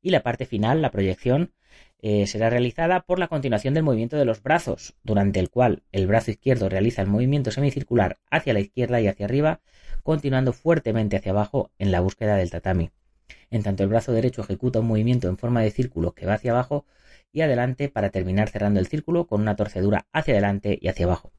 Y 0.00 0.10
la 0.10 0.22
parte 0.22 0.46
final, 0.46 0.80
la 0.80 0.90
proyección, 0.90 1.52
eh, 2.00 2.26
será 2.26 2.48
realizada 2.48 3.00
por 3.00 3.18
la 3.18 3.28
continuación 3.28 3.74
del 3.74 3.82
movimiento 3.82 4.16
de 4.16 4.24
los 4.24 4.42
brazos, 4.42 4.96
durante 5.02 5.40
el 5.40 5.50
cual 5.50 5.82
el 5.92 6.06
brazo 6.06 6.30
izquierdo 6.30 6.70
realiza 6.70 7.02
el 7.02 7.08
movimiento 7.08 7.50
semicircular 7.50 8.18
hacia 8.30 8.54
la 8.54 8.60
izquierda 8.60 8.98
y 9.02 9.08
hacia 9.08 9.26
arriba, 9.26 9.60
continuando 10.02 10.54
fuertemente 10.54 11.18
hacia 11.18 11.32
abajo 11.32 11.70
en 11.78 11.92
la 11.92 12.00
búsqueda 12.00 12.36
del 12.36 12.50
tatami 12.50 12.92
en 13.52 13.62
tanto 13.62 13.82
el 13.82 13.90
brazo 13.90 14.12
derecho 14.12 14.40
ejecuta 14.40 14.80
un 14.80 14.86
movimiento 14.86 15.28
en 15.28 15.36
forma 15.36 15.60
de 15.60 15.70
círculo 15.70 16.12
que 16.14 16.26
va 16.26 16.34
hacia 16.34 16.52
abajo 16.52 16.86
y 17.32 17.42
adelante 17.42 17.88
para 17.88 18.10
terminar 18.10 18.48
cerrando 18.48 18.80
el 18.80 18.86
círculo 18.86 19.26
con 19.26 19.42
una 19.42 19.56
torcedura 19.56 20.06
hacia 20.12 20.32
adelante 20.32 20.78
y 20.80 20.88
hacia 20.88 21.04
abajo. 21.04 21.32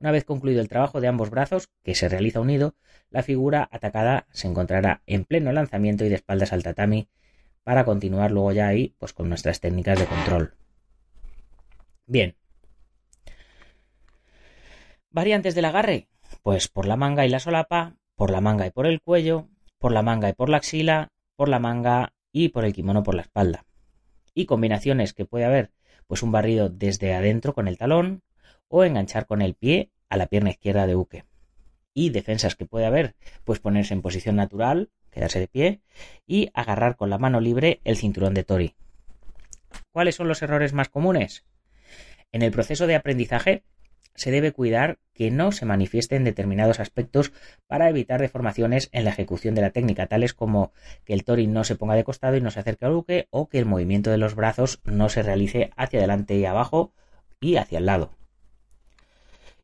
Una 0.00 0.10
vez 0.10 0.24
concluido 0.24 0.60
el 0.60 0.68
trabajo 0.68 1.00
de 1.00 1.08
ambos 1.08 1.30
brazos, 1.30 1.68
que 1.84 1.94
se 1.94 2.08
realiza 2.08 2.40
unido, 2.40 2.74
la 3.10 3.22
figura 3.22 3.68
atacada 3.70 4.26
se 4.32 4.48
encontrará 4.48 5.02
en 5.06 5.24
pleno 5.24 5.52
lanzamiento 5.52 6.04
y 6.04 6.08
de 6.08 6.16
espaldas 6.16 6.52
al 6.52 6.62
tatami 6.62 7.08
para 7.62 7.84
continuar 7.84 8.32
luego 8.32 8.50
ya 8.52 8.66
ahí 8.66 8.96
pues 8.98 9.12
con 9.12 9.28
nuestras 9.28 9.60
técnicas 9.60 10.00
de 10.00 10.06
control. 10.06 10.54
Bien. 12.06 12.34
Variantes 15.10 15.54
del 15.54 15.66
agarre, 15.66 16.08
pues 16.42 16.66
por 16.66 16.86
la 16.86 16.96
manga 16.96 17.24
y 17.24 17.28
la 17.28 17.38
solapa, 17.38 17.94
por 18.16 18.30
la 18.30 18.40
manga 18.40 18.66
y 18.66 18.70
por 18.70 18.86
el 18.86 19.00
cuello, 19.00 19.48
por 19.78 19.92
la 19.92 20.02
manga 20.02 20.28
y 20.28 20.32
por 20.32 20.48
la 20.48 20.56
axila, 20.56 21.12
por 21.40 21.48
la 21.48 21.58
manga 21.58 22.12
y 22.32 22.50
por 22.50 22.66
el 22.66 22.74
kimono 22.74 23.02
por 23.02 23.14
la 23.14 23.22
espalda. 23.22 23.64
Y 24.34 24.44
combinaciones 24.44 25.14
que 25.14 25.24
puede 25.24 25.46
haber, 25.46 25.70
pues 26.06 26.22
un 26.22 26.32
barrido 26.32 26.68
desde 26.68 27.14
adentro 27.14 27.54
con 27.54 27.66
el 27.66 27.78
talón 27.78 28.22
o 28.68 28.84
enganchar 28.84 29.24
con 29.24 29.40
el 29.40 29.54
pie 29.54 29.90
a 30.10 30.18
la 30.18 30.26
pierna 30.26 30.50
izquierda 30.50 30.86
de 30.86 30.96
buque. 30.96 31.24
Y 31.94 32.10
defensas 32.10 32.56
que 32.56 32.66
puede 32.66 32.84
haber, 32.84 33.14
pues 33.44 33.58
ponerse 33.58 33.94
en 33.94 34.02
posición 34.02 34.36
natural, 34.36 34.90
quedarse 35.10 35.40
de 35.40 35.48
pie 35.48 35.80
y 36.26 36.50
agarrar 36.52 36.96
con 36.96 37.08
la 37.08 37.16
mano 37.16 37.40
libre 37.40 37.80
el 37.84 37.96
cinturón 37.96 38.34
de 38.34 38.44
Tori. 38.44 38.74
¿Cuáles 39.92 40.16
son 40.16 40.28
los 40.28 40.42
errores 40.42 40.74
más 40.74 40.90
comunes? 40.90 41.46
En 42.32 42.42
el 42.42 42.52
proceso 42.52 42.86
de 42.86 42.96
aprendizaje 42.96 43.64
se 44.14 44.30
debe 44.30 44.52
cuidar 44.52 44.98
que 45.14 45.30
no 45.30 45.52
se 45.52 45.66
manifiesten 45.66 46.24
determinados 46.24 46.80
aspectos 46.80 47.32
para 47.66 47.88
evitar 47.88 48.20
deformaciones 48.20 48.88
en 48.92 49.04
la 49.04 49.10
ejecución 49.10 49.54
de 49.54 49.62
la 49.62 49.70
técnica, 49.70 50.06
tales 50.06 50.34
como 50.34 50.72
que 51.04 51.12
el 51.12 51.24
tori 51.24 51.46
no 51.46 51.64
se 51.64 51.76
ponga 51.76 51.94
de 51.94 52.04
costado 52.04 52.36
y 52.36 52.40
no 52.40 52.50
se 52.50 52.60
acerque 52.60 52.86
al 52.86 52.94
buque 52.94 53.28
o 53.30 53.48
que 53.48 53.58
el 53.58 53.66
movimiento 53.66 54.10
de 54.10 54.18
los 54.18 54.34
brazos 54.34 54.80
no 54.84 55.08
se 55.08 55.22
realice 55.22 55.70
hacia 55.76 55.98
adelante 55.98 56.36
y 56.36 56.44
abajo 56.44 56.92
y 57.40 57.56
hacia 57.56 57.78
el 57.78 57.86
lado. 57.86 58.16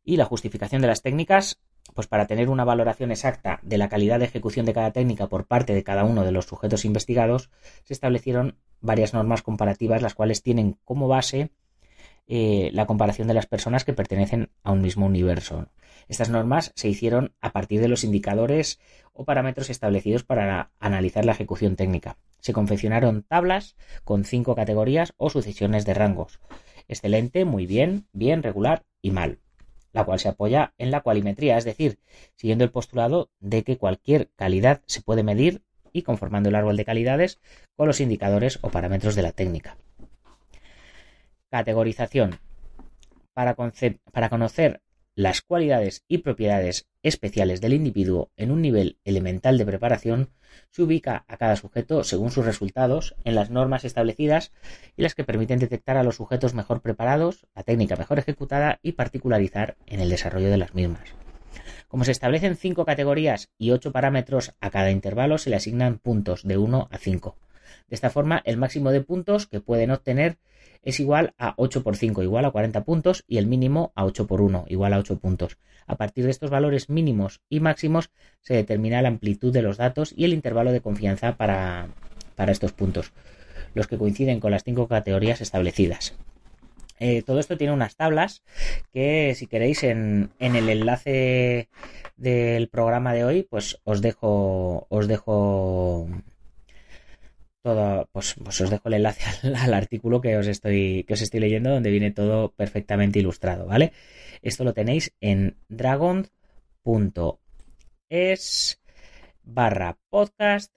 Y 0.04 0.16
la 0.16 0.24
justificación 0.24 0.82
de 0.82 0.88
las 0.88 1.02
técnicas, 1.02 1.58
pues 1.94 2.06
para 2.06 2.26
tener 2.26 2.48
una 2.48 2.64
valoración 2.64 3.10
exacta 3.10 3.58
de 3.62 3.78
la 3.78 3.88
calidad 3.88 4.18
de 4.18 4.26
ejecución 4.26 4.66
de 4.66 4.74
cada 4.74 4.92
técnica 4.92 5.26
por 5.26 5.46
parte 5.46 5.74
de 5.74 5.82
cada 5.82 6.04
uno 6.04 6.24
de 6.24 6.32
los 6.32 6.46
sujetos 6.46 6.84
investigados, 6.84 7.50
se 7.84 7.92
establecieron 7.92 8.58
varias 8.80 9.14
normas 9.14 9.42
comparativas, 9.42 10.02
las 10.02 10.14
cuales 10.14 10.42
tienen 10.42 10.78
como 10.84 11.08
base 11.08 11.50
eh, 12.26 12.70
la 12.72 12.86
comparación 12.86 13.28
de 13.28 13.34
las 13.34 13.46
personas 13.46 13.84
que 13.84 13.92
pertenecen 13.92 14.50
a 14.62 14.72
un 14.72 14.82
mismo 14.82 15.06
universo. 15.06 15.68
Estas 16.08 16.30
normas 16.30 16.72
se 16.74 16.88
hicieron 16.88 17.34
a 17.40 17.52
partir 17.52 17.80
de 17.80 17.88
los 17.88 18.04
indicadores 18.04 18.80
o 19.12 19.24
parámetros 19.24 19.70
establecidos 19.70 20.24
para 20.24 20.70
analizar 20.78 21.24
la 21.24 21.32
ejecución 21.32 21.76
técnica. 21.76 22.16
Se 22.40 22.52
confeccionaron 22.52 23.22
tablas 23.22 23.76
con 24.04 24.24
cinco 24.24 24.54
categorías 24.54 25.14
o 25.16 25.30
sucesiones 25.30 25.84
de 25.84 25.94
rangos. 25.94 26.40
Excelente, 26.88 27.44
muy 27.44 27.66
bien, 27.66 28.06
bien, 28.12 28.42
regular 28.42 28.84
y 29.02 29.10
mal 29.10 29.40
la 29.96 30.04
cual 30.04 30.18
se 30.18 30.28
apoya 30.28 30.74
en 30.76 30.90
la 30.90 31.00
cualimetría, 31.00 31.56
es 31.56 31.64
decir, 31.64 31.98
siguiendo 32.34 32.64
el 32.64 32.70
postulado 32.70 33.30
de 33.40 33.64
que 33.64 33.78
cualquier 33.78 34.28
calidad 34.36 34.82
se 34.84 35.00
puede 35.00 35.22
medir 35.22 35.62
y 35.90 36.02
conformando 36.02 36.50
el 36.50 36.54
árbol 36.54 36.76
de 36.76 36.84
calidades 36.84 37.40
con 37.76 37.86
los 37.88 38.00
indicadores 38.02 38.58
o 38.60 38.68
parámetros 38.68 39.14
de 39.14 39.22
la 39.22 39.32
técnica. 39.32 39.78
Categorización. 41.56 42.38
Para, 43.32 43.54
conocer 43.54 44.82
las 45.14 45.40
cualidades 45.40 46.04
y 46.06 46.18
propiedades 46.18 46.86
especiales 47.02 47.62
del 47.62 47.72
individuo 47.72 48.30
en 48.36 48.50
un 48.50 48.60
nivel 48.60 48.98
elemental 49.04 49.56
de 49.56 49.64
preparación, 49.64 50.28
se 50.70 50.82
ubica 50.82 51.24
a 51.26 51.38
cada 51.38 51.56
sujeto 51.56 52.04
según 52.04 52.30
sus 52.30 52.44
resultados 52.44 53.16
en 53.24 53.34
las 53.34 53.48
normas 53.48 53.86
establecidas 53.86 54.52
y 54.98 55.02
las 55.02 55.14
que 55.14 55.24
permiten 55.24 55.58
detectar 55.58 55.96
a 55.96 56.02
los 56.02 56.16
sujetos 56.16 56.52
mejor 56.52 56.82
preparados, 56.82 57.46
la 57.54 57.62
técnica 57.62 57.96
mejor 57.96 58.18
ejecutada 58.18 58.78
y 58.82 58.92
particularizar 58.92 59.78
en 59.86 60.00
el 60.00 60.10
desarrollo 60.10 60.50
de 60.50 60.58
las 60.58 60.74
mismas. 60.74 61.14
Como 61.88 62.04
se 62.04 62.12
establecen 62.12 62.56
cinco 62.56 62.84
categorías 62.84 63.48
y 63.56 63.70
ocho 63.70 63.92
parámetros 63.92 64.52
a 64.60 64.68
cada 64.68 64.90
intervalo, 64.90 65.38
se 65.38 65.48
le 65.48 65.56
asignan 65.56 66.00
puntos 66.00 66.42
de 66.42 66.58
1 66.58 66.88
a 66.90 66.98
5. 66.98 67.34
De 67.88 67.94
esta 67.94 68.10
forma, 68.10 68.42
el 68.44 68.56
máximo 68.56 68.90
de 68.90 69.00
puntos 69.00 69.46
que 69.46 69.60
pueden 69.60 69.90
obtener 69.90 70.38
es 70.82 71.00
igual 71.00 71.34
a 71.36 71.54
8 71.56 71.82
por 71.82 71.96
5, 71.96 72.22
igual 72.22 72.44
a 72.44 72.52
40 72.52 72.84
puntos, 72.84 73.24
y 73.26 73.38
el 73.38 73.46
mínimo 73.46 73.92
a 73.96 74.04
8 74.04 74.26
por 74.26 74.40
1, 74.40 74.66
igual 74.68 74.92
a 74.92 74.98
8 74.98 75.18
puntos. 75.18 75.58
A 75.86 75.96
partir 75.96 76.24
de 76.24 76.30
estos 76.30 76.50
valores 76.50 76.88
mínimos 76.88 77.40
y 77.48 77.60
máximos 77.60 78.10
se 78.40 78.54
determina 78.54 79.02
la 79.02 79.08
amplitud 79.08 79.52
de 79.52 79.62
los 79.62 79.76
datos 79.76 80.14
y 80.16 80.24
el 80.24 80.32
intervalo 80.32 80.72
de 80.72 80.80
confianza 80.80 81.36
para, 81.36 81.88
estos 82.48 82.72
puntos, 82.72 83.12
los 83.74 83.88
que 83.88 83.98
coinciden 83.98 84.40
con 84.40 84.52
las 84.52 84.64
cinco 84.64 84.86
categorías 84.88 85.40
establecidas. 85.40 86.14
Eh, 86.98 87.22
todo 87.22 87.40
esto 87.40 87.56
tiene 87.56 87.74
unas 87.74 87.96
tablas 87.96 88.42
que 88.92 89.34
si 89.36 89.46
queréis 89.46 89.82
en, 89.82 90.30
en, 90.38 90.56
el 90.56 90.68
enlace 90.68 91.68
del 92.16 92.68
programa 92.68 93.12
de 93.12 93.24
hoy 93.24 93.42
pues 93.42 93.78
os 93.84 94.00
dejo 94.00 94.86
os 94.88 95.06
dejo 95.06 96.08
pues, 98.12 98.36
pues, 98.42 98.60
os 98.60 98.70
dejo 98.70 98.88
el 98.88 98.94
enlace 98.94 99.48
al, 99.56 99.74
artículo 99.74 100.20
que 100.20 100.36
os 100.36 100.46
estoy 100.46 101.04
que 101.04 101.14
os 101.14 101.22
estoy 101.22 101.40
leyendo 101.40 101.70
donde 101.70 101.90
viene 101.90 102.12
todo 102.12 102.52
perfectamente 102.52 103.18
ilustrado, 103.18 103.66
¿vale? 103.66 103.92
Esto 104.42 104.62
lo 104.64 104.72
tenéis 104.72 105.12
en 105.20 105.56
dragon.es 105.68 106.04
barra 109.42 109.98
podcast 110.10 110.72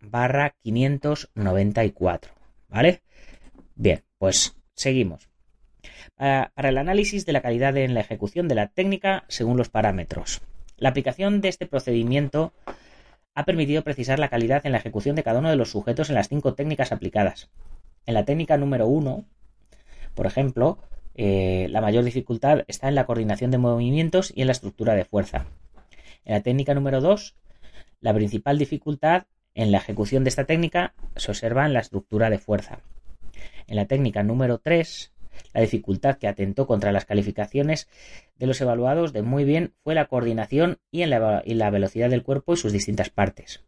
barra 0.00 0.54
594, 0.62 2.32
¿vale? 2.68 3.02
Bien, 3.74 4.02
pues 4.18 4.56
seguimos. 4.74 5.28
para 6.16 6.68
el 6.68 6.78
análisis 6.78 7.26
de 7.26 7.32
la 7.32 7.42
calidad 7.42 7.76
en 7.76 7.94
la 7.94 8.00
ejecución 8.00 8.48
de 8.48 8.54
la 8.56 8.68
técnica 8.68 9.24
según 9.28 9.56
los 9.56 9.68
parámetros. 9.68 10.42
La 10.76 10.88
aplicación 10.88 11.40
de 11.40 11.48
este 11.48 11.66
procedimiento 11.66 12.52
ha 13.34 13.44
permitido 13.44 13.82
precisar 13.82 14.18
la 14.18 14.28
calidad 14.28 14.64
en 14.64 14.72
la 14.72 14.78
ejecución 14.78 15.16
de 15.16 15.22
cada 15.22 15.40
uno 15.40 15.50
de 15.50 15.56
los 15.56 15.70
sujetos 15.70 16.08
en 16.08 16.14
las 16.14 16.28
cinco 16.28 16.54
técnicas 16.54 16.92
aplicadas. 16.92 17.50
En 18.06 18.14
la 18.14 18.24
técnica 18.24 18.56
número 18.56 18.86
uno, 18.86 19.24
por 20.14 20.26
ejemplo, 20.26 20.78
eh, 21.14 21.66
la 21.70 21.80
mayor 21.80 22.04
dificultad 22.04 22.64
está 22.68 22.88
en 22.88 22.94
la 22.94 23.06
coordinación 23.06 23.50
de 23.50 23.58
movimientos 23.58 24.32
y 24.34 24.42
en 24.42 24.48
la 24.48 24.52
estructura 24.52 24.94
de 24.94 25.04
fuerza. 25.04 25.46
En 26.24 26.34
la 26.34 26.42
técnica 26.42 26.74
número 26.74 27.00
dos, 27.00 27.36
la 28.00 28.14
principal 28.14 28.58
dificultad 28.58 29.26
en 29.54 29.70
la 29.70 29.78
ejecución 29.78 30.24
de 30.24 30.28
esta 30.28 30.44
técnica 30.44 30.94
se 31.16 31.30
observa 31.30 31.64
en 31.64 31.72
la 31.72 31.80
estructura 31.80 32.30
de 32.30 32.38
fuerza. 32.38 32.80
En 33.66 33.76
la 33.76 33.86
técnica 33.86 34.22
número 34.22 34.58
3, 34.58 35.13
la 35.52 35.60
dificultad 35.60 36.16
que 36.18 36.28
atentó 36.28 36.66
contra 36.66 36.92
las 36.92 37.04
calificaciones 37.04 37.88
de 38.38 38.46
los 38.46 38.60
evaluados 38.60 39.12
de 39.12 39.22
muy 39.22 39.44
bien 39.44 39.74
fue 39.82 39.94
la 39.94 40.06
coordinación 40.06 40.78
y, 40.90 41.02
en 41.02 41.10
la, 41.10 41.70
velocidad 41.70 42.10
del 42.10 42.22
cuerpo 42.22 42.54
y 42.54 42.56
sus 42.56 42.72
distintas 42.72 43.10
partes. 43.10 43.62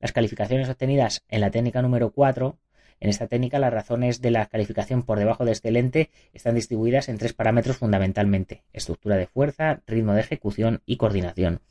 Las 0.00 0.12
calificaciones 0.12 0.68
obtenidas 0.68 1.24
en 1.28 1.40
la 1.40 1.50
técnica 1.50 1.82
número 1.82 2.10
4 2.12 2.58
en 3.00 3.08
esta 3.08 3.28
técnica 3.28 3.58
las 3.58 3.72
razones 3.72 4.20
de 4.20 4.30
la 4.30 4.46
calificación 4.46 5.02
por 5.02 5.18
debajo 5.18 5.46
de 5.46 5.52
excelente 5.52 6.10
están 6.34 6.54
distribuidas 6.54 7.08
en 7.08 7.16
tres 7.16 7.32
parámetros 7.32 7.78
fundamentalmente, 7.78 8.62
estructura 8.74 9.16
de 9.16 9.26
fuerza, 9.26 9.80
ritmo 9.86 10.12
de 10.12 10.20
ejecución 10.20 10.82
y 10.84 10.98
coordinación. 10.98 11.62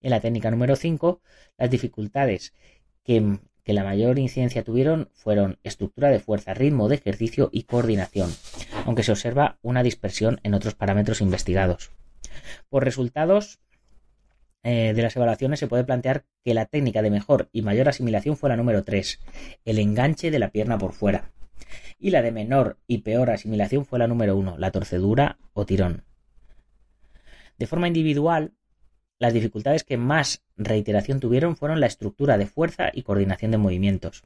En 0.00 0.10
la 0.10 0.20
técnica 0.20 0.52
número 0.52 0.76
5, 0.76 1.20
las 1.58 1.70
dificultades 1.70 2.54
que 3.02 3.38
que 3.68 3.74
la 3.74 3.84
mayor 3.84 4.18
incidencia 4.18 4.64
tuvieron 4.64 5.10
fueron 5.12 5.58
estructura 5.62 6.08
de 6.08 6.20
fuerza, 6.20 6.54
ritmo 6.54 6.88
de 6.88 6.94
ejercicio 6.94 7.50
y 7.52 7.64
coordinación, 7.64 8.30
aunque 8.86 9.02
se 9.02 9.12
observa 9.12 9.58
una 9.60 9.82
dispersión 9.82 10.40
en 10.42 10.54
otros 10.54 10.74
parámetros 10.74 11.20
investigados. 11.20 11.90
Por 12.70 12.82
resultados 12.82 13.60
eh, 14.62 14.94
de 14.96 15.02
las 15.02 15.14
evaluaciones 15.16 15.60
se 15.60 15.66
puede 15.66 15.84
plantear 15.84 16.24
que 16.46 16.54
la 16.54 16.64
técnica 16.64 17.02
de 17.02 17.10
mejor 17.10 17.50
y 17.52 17.60
mayor 17.60 17.90
asimilación 17.90 18.38
fue 18.38 18.48
la 18.48 18.56
número 18.56 18.84
3, 18.84 19.20
el 19.66 19.78
enganche 19.78 20.30
de 20.30 20.38
la 20.38 20.48
pierna 20.48 20.78
por 20.78 20.94
fuera, 20.94 21.30
y 21.98 22.08
la 22.08 22.22
de 22.22 22.32
menor 22.32 22.78
y 22.86 23.02
peor 23.02 23.28
asimilación 23.28 23.84
fue 23.84 23.98
la 23.98 24.06
número 24.06 24.34
1, 24.34 24.56
la 24.56 24.70
torcedura 24.70 25.36
o 25.52 25.66
tirón. 25.66 26.04
De 27.58 27.66
forma 27.66 27.86
individual, 27.86 28.54
las 29.18 29.32
dificultades 29.32 29.84
que 29.84 29.96
más 29.96 30.42
reiteración 30.56 31.20
tuvieron 31.20 31.56
fueron 31.56 31.80
la 31.80 31.86
estructura 31.86 32.38
de 32.38 32.46
fuerza 32.46 32.90
y 32.92 33.02
coordinación 33.02 33.50
de 33.50 33.58
movimientos. 33.58 34.24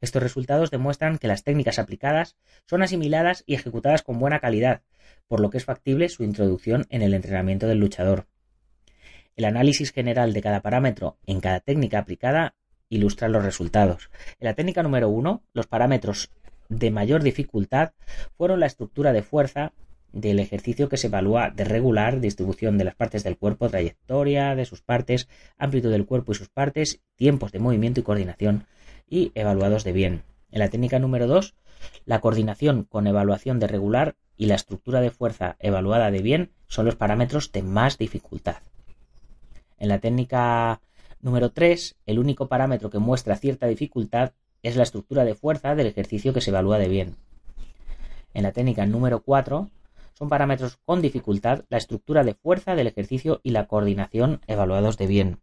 Estos 0.00 0.22
resultados 0.22 0.70
demuestran 0.70 1.18
que 1.18 1.28
las 1.28 1.42
técnicas 1.42 1.78
aplicadas 1.78 2.36
son 2.66 2.82
asimiladas 2.82 3.44
y 3.46 3.54
ejecutadas 3.54 4.02
con 4.02 4.18
buena 4.18 4.40
calidad, 4.40 4.82
por 5.26 5.40
lo 5.40 5.50
que 5.50 5.58
es 5.58 5.64
factible 5.64 6.08
su 6.08 6.22
introducción 6.22 6.86
en 6.90 7.02
el 7.02 7.14
entrenamiento 7.14 7.66
del 7.66 7.78
luchador. 7.78 8.26
El 9.36 9.44
análisis 9.44 9.92
general 9.92 10.32
de 10.32 10.42
cada 10.42 10.62
parámetro 10.62 11.18
en 11.26 11.40
cada 11.40 11.60
técnica 11.60 11.98
aplicada 11.98 12.54
ilustra 12.88 13.28
los 13.28 13.44
resultados. 13.44 14.10
En 14.38 14.46
la 14.46 14.54
técnica 14.54 14.82
número 14.82 15.08
1, 15.08 15.42
los 15.52 15.66
parámetros 15.66 16.30
de 16.68 16.90
mayor 16.90 17.22
dificultad 17.22 17.92
fueron 18.36 18.60
la 18.60 18.66
estructura 18.66 19.12
de 19.12 19.22
fuerza, 19.22 19.72
del 20.16 20.38
ejercicio 20.38 20.88
que 20.88 20.96
se 20.96 21.08
evalúa 21.08 21.50
de 21.50 21.64
regular, 21.64 22.20
distribución 22.20 22.78
de 22.78 22.84
las 22.84 22.94
partes 22.94 23.22
del 23.22 23.36
cuerpo, 23.36 23.68
trayectoria 23.68 24.54
de 24.54 24.64
sus 24.64 24.80
partes, 24.80 25.28
amplitud 25.58 25.90
del 25.90 26.06
cuerpo 26.06 26.32
y 26.32 26.36
sus 26.36 26.48
partes, 26.48 27.02
tiempos 27.16 27.52
de 27.52 27.58
movimiento 27.58 28.00
y 28.00 28.02
coordinación, 28.02 28.64
y 29.06 29.30
evaluados 29.34 29.84
de 29.84 29.92
bien. 29.92 30.22
En 30.50 30.60
la 30.60 30.70
técnica 30.70 30.98
número 30.98 31.26
2, 31.26 31.54
la 32.06 32.22
coordinación 32.22 32.84
con 32.84 33.06
evaluación 33.06 33.60
de 33.60 33.66
regular 33.66 34.16
y 34.38 34.46
la 34.46 34.54
estructura 34.54 35.02
de 35.02 35.10
fuerza 35.10 35.56
evaluada 35.58 36.10
de 36.10 36.22
bien 36.22 36.50
son 36.66 36.86
los 36.86 36.96
parámetros 36.96 37.52
de 37.52 37.62
más 37.62 37.98
dificultad. 37.98 38.62
En 39.78 39.88
la 39.88 39.98
técnica 39.98 40.80
número 41.20 41.50
3, 41.50 41.94
el 42.06 42.18
único 42.18 42.48
parámetro 42.48 42.88
que 42.88 42.98
muestra 42.98 43.36
cierta 43.36 43.66
dificultad 43.66 44.32
es 44.62 44.76
la 44.76 44.82
estructura 44.84 45.26
de 45.26 45.34
fuerza 45.34 45.74
del 45.74 45.88
ejercicio 45.88 46.32
que 46.32 46.40
se 46.40 46.50
evalúa 46.50 46.78
de 46.78 46.88
bien. 46.88 47.16
En 48.32 48.44
la 48.44 48.52
técnica 48.52 48.86
número 48.86 49.20
4, 49.20 49.70
son 50.18 50.28
parámetros 50.28 50.78
con 50.84 51.02
dificultad 51.02 51.64
la 51.68 51.78
estructura 51.78 52.24
de 52.24 52.34
fuerza 52.34 52.74
del 52.74 52.86
ejercicio 52.86 53.40
y 53.42 53.50
la 53.50 53.66
coordinación 53.66 54.40
evaluados 54.46 54.96
de 54.96 55.06
bien. 55.06 55.40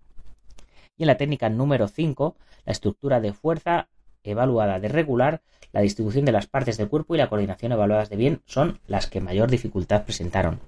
Y 0.97 1.03
en 1.03 1.07
la 1.07 1.17
técnica 1.17 1.49
número 1.49 1.87
5, 1.87 2.35
la 2.65 2.71
estructura 2.71 3.19
de 3.19 3.33
fuerza 3.33 3.89
evaluada 4.23 4.79
de 4.79 4.87
regular, 4.87 5.41
la 5.71 5.81
distribución 5.81 6.25
de 6.25 6.31
las 6.31 6.47
partes 6.47 6.77
del 6.77 6.89
cuerpo 6.89 7.15
y 7.15 7.17
la 7.17 7.29
coordinación 7.29 7.71
evaluadas 7.71 8.09
de 8.09 8.15
bien 8.15 8.41
son 8.45 8.79
las 8.87 9.07
que 9.07 9.21
mayor 9.21 9.49
dificultad 9.49 10.05
presentaron. 10.05 10.59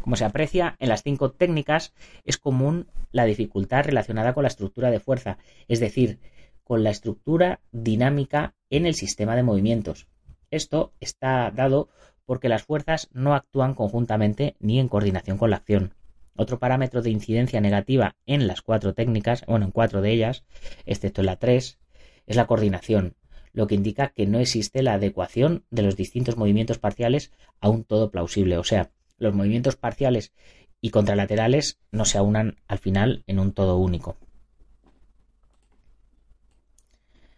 Como 0.00 0.16
se 0.16 0.24
aprecia, 0.24 0.76
en 0.78 0.88
las 0.88 1.02
cinco 1.02 1.32
técnicas 1.32 1.92
es 2.24 2.38
común 2.38 2.86
la 3.10 3.24
dificultad 3.24 3.84
relacionada 3.84 4.34
con 4.34 4.44
la 4.44 4.48
estructura 4.48 4.90
de 4.90 5.00
fuerza, 5.00 5.38
es 5.68 5.80
decir, 5.80 6.20
con 6.62 6.82
la 6.82 6.90
estructura 6.90 7.60
dinámica 7.70 8.54
en 8.70 8.86
el 8.86 8.94
sistema 8.94 9.36
de 9.36 9.42
movimientos, 9.42 10.08
Esto 10.50 10.92
está 11.00 11.50
dado 11.50 11.88
porque 12.26 12.48
las 12.48 12.64
fuerzas 12.64 13.08
no 13.12 13.34
actúan 13.34 13.74
conjuntamente 13.74 14.56
ni 14.60 14.78
en 14.78 14.88
coordinación 14.88 15.38
con 15.38 15.50
la 15.50 15.56
acción. 15.56 15.94
Otro 16.36 16.58
parámetro 16.58 17.00
de 17.00 17.10
incidencia 17.10 17.60
negativa 17.60 18.16
en 18.26 18.46
las 18.46 18.60
cuatro 18.60 18.92
técnicas, 18.92 19.44
bueno, 19.46 19.64
en 19.64 19.70
cuatro 19.70 20.02
de 20.02 20.12
ellas, 20.12 20.44
excepto 20.84 21.22
en 21.22 21.26
la 21.26 21.36
3, 21.36 21.78
es 22.26 22.36
la 22.36 22.46
coordinación, 22.46 23.14
lo 23.52 23.66
que 23.66 23.74
indica 23.74 24.08
que 24.08 24.26
no 24.26 24.38
existe 24.38 24.82
la 24.82 24.94
adecuación 24.94 25.64
de 25.70 25.82
los 25.82 25.96
distintos 25.96 26.36
movimientos 26.36 26.78
parciales 26.78 27.32
a 27.60 27.70
un 27.70 27.84
todo 27.84 28.10
plausible. 28.10 28.58
O 28.58 28.64
sea, 28.64 28.90
los 29.16 29.34
movimientos 29.34 29.76
parciales 29.76 30.34
y 30.82 30.90
contralaterales 30.90 31.78
no 31.90 32.04
se 32.04 32.18
aunan 32.18 32.56
al 32.68 32.78
final 32.78 33.24
en 33.26 33.38
un 33.38 33.52
todo 33.52 33.78
único. 33.78 34.18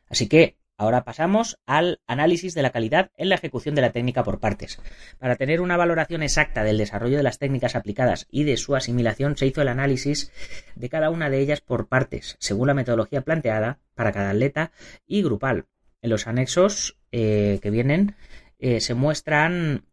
Así 0.09 0.27
que 0.27 0.57
ahora 0.79 1.05
pasamos 1.05 1.59
al 1.67 2.01
análisis 2.07 2.55
de 2.55 2.63
la 2.63 2.71
calidad 2.71 3.11
en 3.17 3.29
la 3.29 3.35
ejecución 3.35 3.75
de 3.75 3.83
la 3.83 3.91
técnica 3.91 4.25
por 4.25 4.41
partes. 4.41 4.81
Para 5.19 5.37
tener 5.37 5.61
una 5.61 5.77
valoración 5.77 6.23
exacta 6.23 6.65
del 6.65 6.79
desarrollo 6.79 7.19
de 7.19 7.25
las 7.25 7.39
técnicas 7.39 7.75
aplicadas 7.75 8.27
y 8.31 8.45
de 8.45 8.57
su 8.57 8.75
asimilación 8.77 9.37
se 9.37 9.47
hizo 9.47 9.61
el 9.61 9.69
análisis 9.69 10.33
de 10.77 10.89
cada 10.89 11.11
una 11.11 11.29
de 11.29 11.41
ellas 11.41 11.61
por 11.61 11.89
partes, 11.89 12.37
según 12.39 12.69
la 12.69 12.75
metodología 12.75 13.23
planteada 13.23 13.81
para 13.95 14.13
cada 14.13 14.31
atleta 14.31 14.71
y 15.07 15.23
grupal. 15.23 15.67
En 16.01 16.11
los 16.11 16.29
anexos 16.29 16.97
eh, 17.11 17.59
que 17.61 17.71
vienen 17.71 18.15
eh, 18.61 18.81
se 18.81 18.95
muestran 18.95 19.85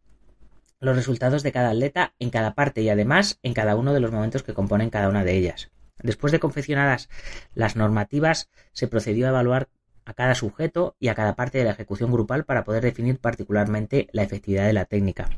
los 0.80 0.96
resultados 0.96 1.42
de 1.42 1.52
cada 1.52 1.72
atleta 1.72 2.14
en 2.20 2.30
cada 2.30 2.54
parte 2.54 2.82
y 2.82 2.90
además 2.90 3.40
en 3.42 3.54
cada 3.54 3.76
uno 3.76 3.94
de 3.94 4.00
los 4.00 4.12
momentos 4.12 4.44
que 4.44 4.54
componen 4.54 4.92
cada 4.92 5.10
una 5.10 5.24
de 5.24 5.34
ellas. 5.34 5.72
Después 6.02 6.32
de 6.32 6.40
confeccionadas 6.40 7.10
las 7.56 7.76
normativas, 7.76 8.50
se 8.74 8.88
procedió 8.88 9.26
a 9.26 9.30
evaluar 9.30 9.70
a 10.06 10.14
cada 10.14 10.36
sujeto 10.36 10.96
y 11.00 11.08
a 11.08 11.16
cada 11.16 11.36
parte 11.36 11.58
de 11.58 11.66
la 11.66 11.72
ejecución 11.72 12.12
grupal 12.12 12.46
para 12.46 12.64
poder 12.64 12.84
definir 12.84 13.20
particularmente 13.20 14.08
la 14.12 14.24
efectividad 14.24 14.66
de 14.66 14.74
la 14.74 14.86
técnica. 14.86 15.30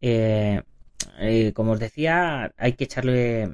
Eh, 0.00 0.62
eh, 1.18 1.52
como 1.52 1.72
os 1.72 1.80
decía, 1.80 2.52
hay 2.56 2.72
que 2.72 2.84
echarle 2.84 3.48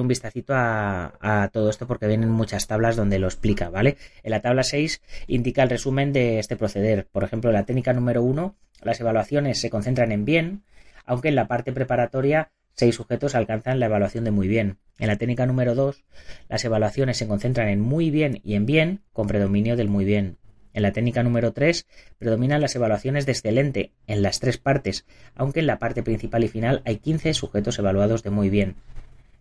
un 0.00 0.08
vistacito 0.08 0.54
a, 0.54 1.14
a, 1.20 1.48
todo 1.48 1.70
esto 1.70 1.86
porque 1.86 2.06
vienen 2.06 2.30
muchas 2.30 2.66
tablas 2.66 2.96
donde 2.96 3.18
lo 3.18 3.26
explica, 3.26 3.70
¿vale? 3.70 3.96
En 4.22 4.30
la 4.30 4.40
tabla 4.40 4.62
6 4.62 5.00
indica 5.28 5.62
el 5.62 5.70
resumen 5.70 6.12
de 6.12 6.38
este 6.38 6.56
proceder. 6.56 7.06
Por 7.10 7.24
ejemplo, 7.24 7.50
en 7.50 7.54
la 7.54 7.64
técnica 7.64 7.92
número 7.92 8.22
1, 8.22 8.54
las 8.82 9.00
evaluaciones 9.00 9.60
se 9.60 9.70
concentran 9.70 10.12
en 10.12 10.24
bien, 10.24 10.64
aunque 11.06 11.28
en 11.28 11.36
la 11.36 11.48
parte 11.48 11.72
preparatoria 11.72 12.50
seis 12.74 12.94
sujetos 12.94 13.34
alcanzan 13.34 13.80
la 13.80 13.86
evaluación 13.86 14.24
de 14.24 14.30
muy 14.30 14.48
bien. 14.48 14.78
En 14.98 15.08
la 15.08 15.16
técnica 15.16 15.46
número 15.46 15.74
2, 15.74 16.04
las 16.48 16.64
evaluaciones 16.64 17.16
se 17.16 17.26
concentran 17.26 17.68
en 17.68 17.80
muy 17.80 18.10
bien 18.10 18.40
y 18.44 18.54
en 18.54 18.66
bien, 18.66 19.00
con 19.12 19.26
predominio 19.26 19.76
del 19.76 19.88
muy 19.88 20.04
bien. 20.04 20.38
En 20.74 20.82
la 20.82 20.92
técnica 20.92 21.22
número 21.22 21.52
3 21.52 21.86
predominan 22.18 22.60
las 22.60 22.74
evaluaciones 22.74 23.26
de 23.26 23.32
excelente 23.32 23.92
en 24.06 24.22
las 24.22 24.40
tres 24.40 24.58
partes, 24.58 25.06
aunque 25.34 25.60
en 25.60 25.66
la 25.66 25.78
parte 25.78 26.02
principal 26.02 26.44
y 26.44 26.48
final 26.48 26.82
hay 26.84 26.96
15 26.96 27.34
sujetos 27.34 27.78
evaluados 27.78 28.22
de 28.22 28.30
muy 28.30 28.48
bien. 28.48 28.76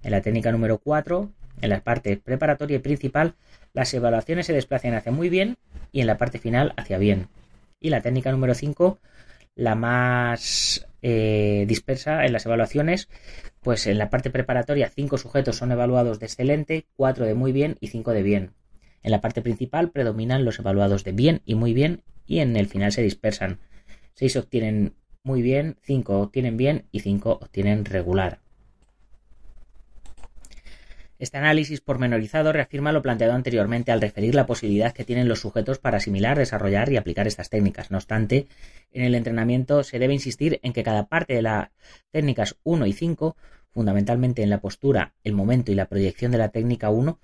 En 0.03 0.11
la 0.11 0.21
técnica 0.21 0.51
número 0.51 0.79
4, 0.79 1.31
en 1.61 1.69
la 1.69 1.81
parte 1.81 2.17
preparatoria 2.17 2.77
y 2.77 2.79
principal, 2.79 3.35
las 3.73 3.93
evaluaciones 3.93 4.47
se 4.47 4.53
desplazan 4.53 4.93
hacia 4.93 5.11
muy 5.11 5.29
bien 5.29 5.57
y 5.91 6.01
en 6.01 6.07
la 6.07 6.17
parte 6.17 6.39
final 6.39 6.73
hacia 6.75 6.97
bien. 6.97 7.27
Y 7.79 7.89
la 7.89 8.01
técnica 8.01 8.31
número 8.31 8.53
5, 8.53 8.99
la 9.55 9.75
más 9.75 10.87
eh, 11.01 11.65
dispersa 11.67 12.25
en 12.25 12.33
las 12.33 12.45
evaluaciones, 12.45 13.09
pues 13.61 13.87
en 13.87 13.97
la 13.97 14.09
parte 14.09 14.29
preparatoria 14.29 14.89
5 14.89 15.17
sujetos 15.17 15.55
son 15.55 15.71
evaluados 15.71 16.19
de 16.19 16.25
excelente, 16.25 16.85
4 16.95 17.25
de 17.25 17.33
muy 17.33 17.51
bien 17.51 17.77
y 17.79 17.87
5 17.87 18.11
de 18.11 18.23
bien. 18.23 18.51
En 19.03 19.11
la 19.11 19.21
parte 19.21 19.41
principal 19.41 19.91
predominan 19.91 20.45
los 20.45 20.59
evaluados 20.59 21.03
de 21.03 21.11
bien 21.11 21.41
y 21.45 21.55
muy 21.55 21.73
bien 21.73 22.03
y 22.27 22.39
en 22.39 22.55
el 22.55 22.67
final 22.67 22.91
se 22.91 23.01
dispersan. 23.01 23.59
6 24.13 24.35
obtienen 24.37 24.93
muy 25.23 25.41
bien, 25.41 25.77
5 25.83 26.19
obtienen 26.19 26.57
bien 26.57 26.85
y 26.91 26.99
5 26.99 27.39
obtienen 27.41 27.85
regular. 27.85 28.40
Este 31.21 31.37
análisis 31.37 31.81
pormenorizado 31.81 32.51
reafirma 32.51 32.91
lo 32.91 33.03
planteado 33.03 33.33
anteriormente 33.33 33.91
al 33.91 34.01
referir 34.01 34.33
la 34.33 34.47
posibilidad 34.47 34.91
que 34.91 35.03
tienen 35.03 35.27
los 35.27 35.41
sujetos 35.41 35.77
para 35.77 35.97
asimilar, 35.97 36.35
desarrollar 36.35 36.91
y 36.91 36.97
aplicar 36.97 37.27
estas 37.27 37.51
técnicas. 37.51 37.91
No 37.91 37.97
obstante, 37.97 38.47
en 38.91 39.03
el 39.03 39.13
entrenamiento 39.13 39.83
se 39.83 39.99
debe 39.99 40.15
insistir 40.15 40.59
en 40.63 40.73
que 40.73 40.81
cada 40.81 41.05
parte 41.05 41.35
de 41.35 41.43
las 41.43 41.69
técnicas 42.09 42.55
1 42.63 42.87
y 42.87 42.93
5, 42.93 43.37
fundamentalmente 43.69 44.41
en 44.41 44.49
la 44.49 44.61
postura, 44.61 45.13
el 45.23 45.33
momento 45.33 45.71
y 45.71 45.75
la 45.75 45.85
proyección 45.85 46.31
de 46.31 46.39
la 46.39 46.49
técnica 46.49 46.89
1, 46.89 47.19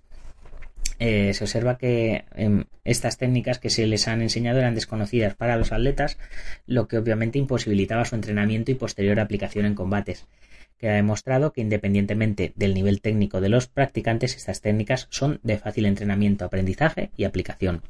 eh, 1.00 1.34
se 1.34 1.42
observa 1.42 1.76
que 1.76 2.24
em, 2.36 2.66
estas 2.84 3.18
técnicas 3.18 3.58
que 3.58 3.70
se 3.70 3.84
les 3.88 4.06
han 4.06 4.22
enseñado 4.22 4.60
eran 4.60 4.76
desconocidas 4.76 5.34
para 5.34 5.56
los 5.56 5.72
atletas, 5.72 6.18
lo 6.66 6.86
que 6.86 6.98
obviamente 6.98 7.40
imposibilitaba 7.40 8.04
su 8.04 8.14
entrenamiento 8.14 8.70
y 8.70 8.76
posterior 8.76 9.18
aplicación 9.18 9.66
en 9.66 9.74
combates. 9.74 10.28
Queda 10.78 10.94
demostrado 10.94 11.52
que 11.52 11.60
independientemente 11.60 12.52
del 12.54 12.72
nivel 12.72 13.00
técnico 13.00 13.40
de 13.40 13.48
los 13.48 13.66
practicantes, 13.66 14.36
estas 14.36 14.60
técnicas 14.60 15.08
son 15.10 15.40
de 15.42 15.58
fácil 15.58 15.86
entrenamiento, 15.86 16.44
aprendizaje 16.44 17.10
y 17.16 17.24
aplicación. 17.24 17.82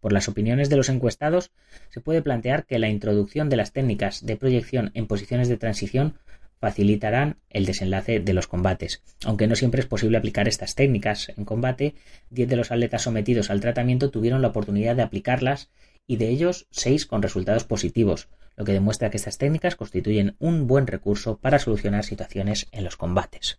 Por 0.00 0.12
las 0.12 0.28
opiniones 0.28 0.68
de 0.68 0.76
los 0.76 0.88
encuestados, 0.88 1.52
se 1.90 2.00
puede 2.00 2.22
plantear 2.22 2.66
que 2.66 2.78
la 2.78 2.88
introducción 2.88 3.48
de 3.48 3.56
las 3.56 3.72
técnicas 3.72 4.26
de 4.26 4.36
proyección 4.36 4.90
en 4.94 5.06
posiciones 5.06 5.48
de 5.48 5.56
transición 5.56 6.14
facilitarán 6.58 7.36
el 7.50 7.64
desenlace 7.64 8.18
de 8.18 8.32
los 8.32 8.48
combates. 8.48 9.02
Aunque 9.24 9.46
no 9.46 9.54
siempre 9.54 9.80
es 9.80 9.86
posible 9.86 10.18
aplicar 10.18 10.48
estas 10.48 10.74
técnicas 10.74 11.32
en 11.36 11.44
combate, 11.44 11.94
diez 12.30 12.48
de 12.48 12.56
los 12.56 12.72
atletas 12.72 13.02
sometidos 13.02 13.50
al 13.50 13.60
tratamiento 13.60 14.10
tuvieron 14.10 14.42
la 14.42 14.48
oportunidad 14.48 14.96
de 14.96 15.02
aplicarlas 15.02 15.70
y 16.06 16.16
de 16.16 16.28
ellos 16.28 16.66
seis 16.70 17.06
con 17.06 17.22
resultados 17.22 17.64
positivos, 17.64 18.28
lo 18.56 18.64
que 18.64 18.72
demuestra 18.72 19.10
que 19.10 19.18
estas 19.18 19.38
técnicas 19.38 19.76
constituyen 19.76 20.36
un 20.38 20.66
buen 20.66 20.86
recurso 20.86 21.38
para 21.38 21.58
solucionar 21.58 22.04
situaciones 22.04 22.68
en 22.72 22.84
los 22.84 22.96
combates. 22.96 23.58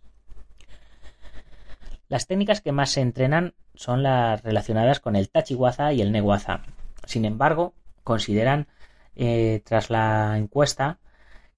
Las 2.08 2.26
técnicas 2.26 2.60
que 2.60 2.72
más 2.72 2.90
se 2.90 3.00
entrenan 3.00 3.54
son 3.74 4.02
las 4.02 4.42
relacionadas 4.42 4.98
con 4.98 5.14
el 5.14 5.30
tachiwaza 5.30 5.92
y 5.92 6.00
el 6.00 6.10
newaza. 6.10 6.62
Sin 7.04 7.24
embargo, 7.24 7.74
consideran, 8.02 8.66
eh, 9.14 9.62
tras 9.64 9.90
la 9.90 10.36
encuesta, 10.36 10.98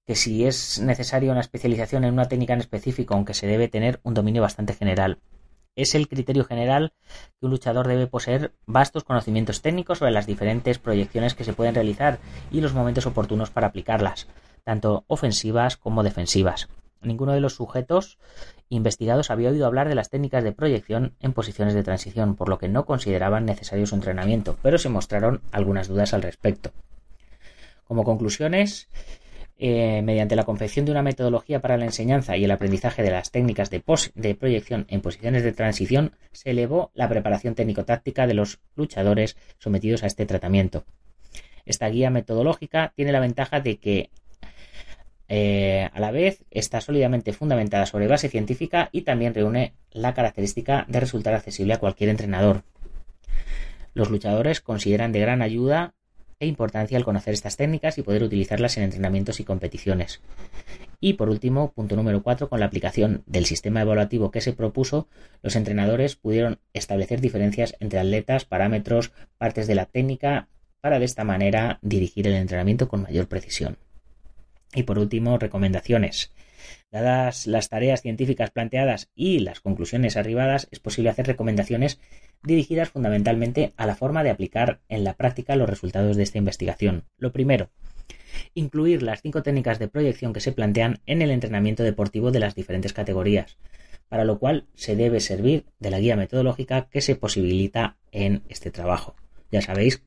que 0.05 0.15
si 0.15 0.45
es 0.45 0.79
necesaria 0.79 1.31
una 1.31 1.41
especialización 1.41 2.03
en 2.03 2.13
una 2.13 2.27
técnica 2.27 2.53
en 2.53 2.59
específico, 2.59 3.13
aunque 3.13 3.33
se 3.33 3.47
debe 3.47 3.69
tener 3.69 4.01
un 4.03 4.13
dominio 4.13 4.41
bastante 4.41 4.73
general 4.73 5.19
es 5.75 5.95
el 5.95 6.07
criterio 6.07 6.43
general 6.43 6.93
que 7.39 7.45
un 7.45 7.51
luchador 7.51 7.87
debe 7.87 8.07
poseer 8.07 8.53
vastos 8.65 9.03
conocimientos 9.03 9.61
técnicos 9.61 9.99
sobre 9.99 10.11
las 10.11 10.27
diferentes 10.27 10.79
proyecciones 10.79 11.33
que 11.33 11.43
se 11.43 11.53
pueden 11.53 11.75
realizar 11.75 12.19
y 12.51 12.61
los 12.61 12.73
momentos 12.73 13.05
oportunos 13.05 13.49
para 13.49 13.67
aplicarlas, 13.67 14.27
tanto 14.63 15.05
ofensivas 15.07 15.77
como 15.77 16.03
defensivas. 16.03 16.69
Ninguno 17.01 17.31
de 17.31 17.41
los 17.41 17.55
sujetos 17.55 18.19
investigados 18.69 19.31
había 19.31 19.49
oído 19.49 19.65
hablar 19.65 19.89
de 19.89 19.95
las 19.95 20.09
técnicas 20.09 20.43
de 20.43 20.51
proyección 20.51 21.15
en 21.19 21.33
posiciones 21.33 21.73
de 21.73 21.83
transición, 21.83 22.35
por 22.35 22.47
lo 22.47 22.59
que 22.59 22.67
no 22.67 22.85
consideraban 22.85 23.45
necesario 23.45 23.87
su 23.87 23.95
entrenamiento, 23.95 24.57
pero 24.61 24.77
se 24.77 24.89
mostraron 24.89 25.41
algunas 25.51 25.87
dudas 25.87 26.13
al 26.13 26.21
respecto. 26.21 26.71
Como 27.85 28.03
conclusiones, 28.03 28.87
eh, 29.63 30.01
mediante 30.01 30.35
la 30.35 30.43
confección 30.43 30.87
de 30.87 30.91
una 30.91 31.03
metodología 31.03 31.61
para 31.61 31.77
la 31.77 31.85
enseñanza 31.85 32.35
y 32.35 32.43
el 32.43 32.49
aprendizaje 32.49 33.03
de 33.03 33.11
las 33.11 33.29
técnicas 33.29 33.69
de, 33.69 33.83
de 34.15 34.33
proyección 34.33 34.87
en 34.89 35.01
posiciones 35.01 35.43
de 35.43 35.53
transición, 35.53 36.13
se 36.31 36.49
elevó 36.49 36.89
la 36.95 37.07
preparación 37.07 37.53
técnico-táctica 37.53 38.25
de 38.25 38.33
los 38.33 38.59
luchadores 38.75 39.37
sometidos 39.59 40.01
a 40.01 40.07
este 40.07 40.25
tratamiento. 40.25 40.83
Esta 41.63 41.87
guía 41.89 42.09
metodológica 42.09 42.91
tiene 42.95 43.11
la 43.11 43.19
ventaja 43.19 43.59
de 43.59 43.77
que 43.77 44.09
eh, 45.27 45.87
a 45.93 45.99
la 45.99 46.09
vez 46.09 46.43
está 46.49 46.81
sólidamente 46.81 47.31
fundamentada 47.31 47.85
sobre 47.85 48.07
base 48.07 48.29
científica 48.29 48.89
y 48.91 49.03
también 49.03 49.35
reúne 49.35 49.75
la 49.91 50.15
característica 50.15 50.85
de 50.87 50.99
resultar 51.01 51.35
accesible 51.35 51.75
a 51.75 51.79
cualquier 51.79 52.09
entrenador. 52.09 52.63
Los 53.93 54.09
luchadores 54.09 54.59
consideran 54.59 55.11
de 55.11 55.19
gran 55.19 55.43
ayuda 55.43 55.93
e 56.41 56.47
importancia 56.47 56.97
el 56.97 57.05
conocer 57.05 57.33
estas 57.33 57.55
técnicas 57.55 57.97
y 57.97 58.01
poder 58.01 58.23
utilizarlas 58.23 58.75
en 58.75 58.83
entrenamientos 58.83 59.39
y 59.39 59.45
competiciones. 59.45 60.19
Y 60.99 61.13
por 61.13 61.29
último, 61.29 61.71
punto 61.71 61.95
número 61.95 62.21
4, 62.23 62.49
con 62.49 62.59
la 62.59 62.65
aplicación 62.65 63.23
del 63.27 63.45
sistema 63.45 63.81
evaluativo 63.81 64.31
que 64.31 64.41
se 64.41 64.51
propuso, 64.51 65.07
los 65.43 65.55
entrenadores 65.55 66.15
pudieron 66.15 66.59
establecer 66.73 67.21
diferencias 67.21 67.75
entre 67.79 67.99
atletas, 67.99 68.43
parámetros, 68.43 69.11
partes 69.37 69.67
de 69.67 69.75
la 69.75 69.85
técnica, 69.85 70.49
para 70.81 70.99
de 70.99 71.05
esta 71.05 71.23
manera 71.23 71.79
dirigir 71.81 72.27
el 72.27 72.33
entrenamiento 72.33 72.87
con 72.87 73.03
mayor 73.03 73.27
precisión. 73.27 73.77
Y 74.73 74.83
por 74.83 74.97
último, 74.99 75.37
recomendaciones. 75.37 76.31
Dadas 76.91 77.47
las 77.47 77.69
tareas 77.69 78.01
científicas 78.01 78.51
planteadas 78.51 79.09
y 79.15 79.39
las 79.39 79.59
conclusiones 79.59 80.17
arribadas, 80.17 80.67
es 80.71 80.79
posible 80.79 81.09
hacer 81.09 81.27
recomendaciones 81.27 81.99
dirigidas 82.43 82.89
fundamentalmente 82.89 83.73
a 83.77 83.85
la 83.85 83.95
forma 83.95 84.23
de 84.23 84.29
aplicar 84.29 84.81
en 84.89 85.03
la 85.03 85.13
práctica 85.13 85.55
los 85.55 85.69
resultados 85.69 86.17
de 86.17 86.23
esta 86.23 86.37
investigación. 86.37 87.05
Lo 87.17 87.31
primero, 87.31 87.69
incluir 88.53 89.03
las 89.03 89.21
cinco 89.21 89.43
técnicas 89.43 89.79
de 89.79 89.87
proyección 89.87 90.33
que 90.33 90.41
se 90.41 90.51
plantean 90.51 90.99
en 91.05 91.21
el 91.21 91.31
entrenamiento 91.31 91.83
deportivo 91.83 92.31
de 92.31 92.39
las 92.39 92.55
diferentes 92.55 92.93
categorías, 92.93 93.57
para 94.09 94.25
lo 94.25 94.39
cual 94.39 94.67
se 94.75 94.95
debe 94.95 95.19
servir 95.19 95.65
de 95.79 95.91
la 95.91 95.99
guía 95.99 96.15
metodológica 96.15 96.89
que 96.89 97.01
se 97.01 97.15
posibilita 97.15 97.97
en 98.11 98.43
este 98.49 98.71
trabajo. 98.71 99.15
Ya 99.51 99.61
sabéis 99.61 100.03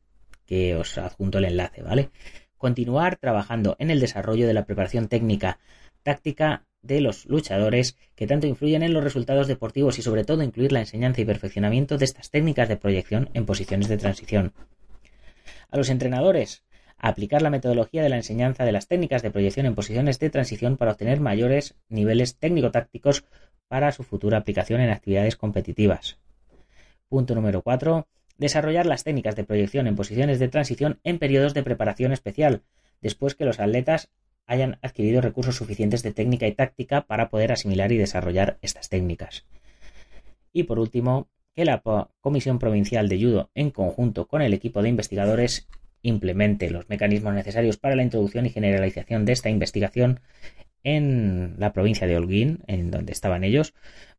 que 0.46 0.76
os 0.76 0.98
adjunto 0.98 1.38
el 1.38 1.46
enlace, 1.46 1.82
¿vale? 1.82 2.10
continuar 2.64 3.16
trabajando 3.16 3.76
en 3.78 3.90
el 3.90 4.00
desarrollo 4.00 4.46
de 4.46 4.54
la 4.54 4.64
preparación 4.64 5.08
técnica, 5.08 5.58
táctica 6.04 6.66
de 6.82 7.00
los 7.00 7.26
luchadores 7.26 7.96
que 8.14 8.26
tanto 8.26 8.46
influyen 8.46 8.82
en 8.82 8.92
los 8.92 9.02
resultados 9.02 9.48
deportivos 9.48 9.98
y 9.98 10.02
sobre 10.02 10.24
todo 10.24 10.42
incluir 10.42 10.70
la 10.70 10.80
enseñanza 10.80 11.20
y 11.20 11.24
perfeccionamiento 11.24 11.98
de 11.98 12.04
estas 12.04 12.30
técnicas 12.30 12.68
de 12.68 12.76
proyección 12.76 13.30
en 13.34 13.46
posiciones 13.46 13.88
de 13.88 13.96
transición. 13.96 14.52
A 15.70 15.76
los 15.76 15.88
entrenadores, 15.88 16.62
aplicar 16.98 17.42
la 17.42 17.50
metodología 17.50 18.02
de 18.02 18.10
la 18.10 18.16
enseñanza 18.16 18.64
de 18.64 18.72
las 18.72 18.86
técnicas 18.86 19.22
de 19.22 19.30
proyección 19.30 19.66
en 19.66 19.74
posiciones 19.74 20.18
de 20.18 20.30
transición 20.30 20.76
para 20.76 20.92
obtener 20.92 21.20
mayores 21.20 21.74
niveles 21.88 22.38
técnico-tácticos 22.38 23.24
para 23.66 23.90
su 23.90 24.04
futura 24.04 24.38
aplicación 24.38 24.80
en 24.80 24.90
actividades 24.90 25.36
competitivas. 25.36 26.18
Punto 27.08 27.34
número 27.34 27.62
4. 27.62 28.06
Desarrollar 28.36 28.86
las 28.86 29.04
técnicas 29.04 29.36
de 29.36 29.44
proyección 29.44 29.86
en 29.86 29.96
posiciones 29.96 30.38
de 30.38 30.48
transición 30.48 31.00
en 31.02 31.18
periodos 31.18 31.54
de 31.54 31.62
preparación 31.62 32.12
especial, 32.12 32.62
después 33.00 33.34
que 33.34 33.44
los 33.44 33.60
atletas 33.60 34.10
hayan 34.46 34.78
adquirido 34.82 35.20
recursos 35.20 35.56
suficientes 35.56 36.02
de 36.02 36.12
técnica 36.12 36.46
y 36.46 36.52
táctica 36.52 37.06
para 37.06 37.30
poder 37.30 37.52
asimilar 37.52 37.92
y 37.92 37.98
desarrollar 37.98 38.58
estas 38.62 38.88
técnicas. 38.88 39.46
Y 40.52 40.64
por 40.64 40.78
último, 40.78 41.28
que 41.54 41.64
la 41.64 41.82
Comisión 42.20 42.58
Provincial 42.58 43.08
de 43.08 43.20
Judo, 43.20 43.50
en 43.54 43.70
conjunto 43.70 44.26
con 44.26 44.42
el 44.42 44.54
equipo 44.54 44.82
de 44.82 44.88
investigadores, 44.88 45.68
implemente 46.02 46.70
los 46.70 46.88
mecanismos 46.88 47.34
necesarios 47.34 47.76
para 47.76 47.96
la 47.96 48.02
introducción 48.02 48.46
y 48.46 48.50
generalización 48.50 49.24
de 49.24 49.32
esta 49.32 49.50
investigación 49.50 50.20
en 50.82 51.54
la 51.58 51.72
provincia 51.72 52.06
de 52.06 52.16
Holguín, 52.16 52.62
en 52.66 52.90
donde 52.90 53.12
estaban 53.12 53.42
ellos, 53.42 53.74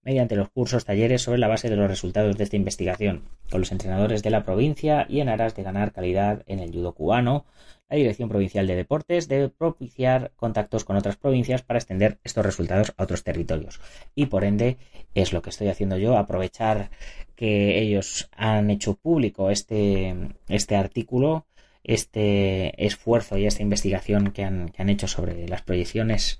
mediante 0.06 0.36
los 0.36 0.50
cursos 0.50 0.86
talleres 0.86 1.24
sobre 1.24 1.40
la 1.40 1.48
base 1.48 1.70
de 1.70 1.76
los 1.76 1.90
resultados 1.90 2.38
de 2.38 2.44
esta 2.44 2.56
investigación, 2.56 3.24
con 3.50 3.60
los 3.60 3.72
entrenadores 3.72 4.22
de 4.24 4.30
la 4.30 4.44
provincia 4.44 5.08
y 5.10 5.20
en 5.20 5.30
aras 5.30 5.56
de 5.56 5.64
ganar 5.64 5.92
calidad 5.92 6.44
en 6.46 6.60
el 6.60 6.72
judo 6.72 6.94
cubano. 6.94 7.46
La 7.90 7.98
Dirección 7.98 8.30
Provincial 8.30 8.68
de 8.68 8.76
Deportes 8.76 9.28
debe 9.28 9.50
propiciar 9.50 10.32
contactos 10.36 10.86
con 10.86 10.96
otras 10.96 11.18
provincias 11.18 11.64
para 11.64 11.80
extender 11.80 12.20
estos 12.24 12.46
resultados 12.46 12.94
a 12.96 13.04
otros 13.04 13.24
territorios. 13.24 13.82
Y 14.14 14.28
por 14.28 14.44
ende 14.44 14.78
es 15.16 15.34
lo 15.34 15.42
que 15.42 15.50
estoy 15.50 15.68
haciendo 15.68 15.98
yo, 15.98 16.18
aprovechar 16.18 16.92
que 17.36 17.80
ellos 17.80 18.30
han 18.36 18.70
hecho 18.70 18.96
público 18.96 19.50
este, 19.50 20.16
este 20.48 20.76
artículo 20.76 21.46
este 21.86 22.84
esfuerzo 22.84 23.38
y 23.38 23.46
esta 23.46 23.62
investigación 23.62 24.32
que 24.32 24.44
han, 24.44 24.70
que 24.70 24.82
han 24.82 24.90
hecho 24.90 25.08
sobre 25.08 25.48
las 25.48 25.62
proyecciones 25.62 26.40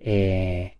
eh, 0.00 0.76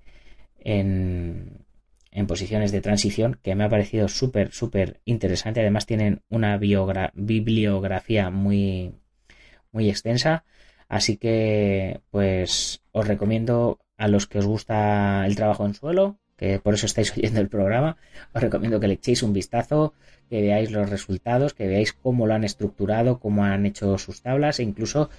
en, 0.61 1.64
en, 2.12 2.27
posiciones 2.27 2.72
de 2.72 2.81
transición, 2.81 3.38
que 3.42 3.55
me 3.55 3.64
ha 3.64 3.68
parecido 3.68 4.09
súper, 4.09 4.53
súper 4.53 5.01
interesante. 5.05 5.61
Además 5.61 5.87
tienen 5.87 6.22
una 6.29 6.57
bibliografía 6.57 8.31
muy, 8.31 8.92
muy 9.72 9.88
extensa. 9.88 10.44
Así 10.88 11.16
que, 11.16 12.01
pues, 12.11 12.83
os 12.92 13.09
recomiendo 13.09 13.79
a 13.96 14.09
los 14.09 14.27
que 14.27 14.38
os 14.38 14.46
gusta 14.46 15.25
el 15.27 15.37
trabajo 15.37 15.64
en 15.64 15.75
suelo, 15.75 16.18
que 16.37 16.59
por 16.59 16.75
eso 16.75 16.87
estáis 16.87 17.12
oyendo 17.16 17.40
el 17.40 17.48
programa, 17.48 17.96
os 18.35 18.42
recomiendo 18.42 18.81
que 18.81 18.88
le 18.88 18.94
echéis 18.94 19.22
un 19.22 19.33
vistazo, 19.33 19.94
que 20.29 20.42
veáis 20.42 20.70
los 20.70 20.90
resultados, 20.90 21.55
que 21.55 21.66
veáis 21.66 21.92
cómo 21.92 22.27
lo 22.27 22.35
han 22.35 22.42
estructurado, 22.42 23.20
cómo 23.20 23.44
han 23.44 23.64
hecho 23.66 23.96
sus 23.98 24.22
tablas 24.22 24.59
e 24.59 24.62
incluso 24.64 25.11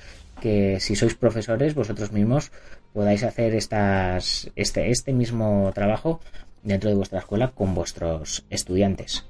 que 0.41 0.79
si 0.79 0.95
sois 0.95 1.15
profesores 1.15 1.75
vosotros 1.75 2.11
mismos 2.11 2.51
podáis 2.91 3.23
hacer 3.23 3.55
este, 3.55 4.19
este 4.55 5.13
mismo 5.13 5.71
trabajo 5.73 6.19
dentro 6.63 6.89
de 6.89 6.95
vuestra 6.95 7.19
escuela 7.19 7.49
con 7.49 7.75
vuestros 7.75 8.45
estudiantes. 8.49 9.25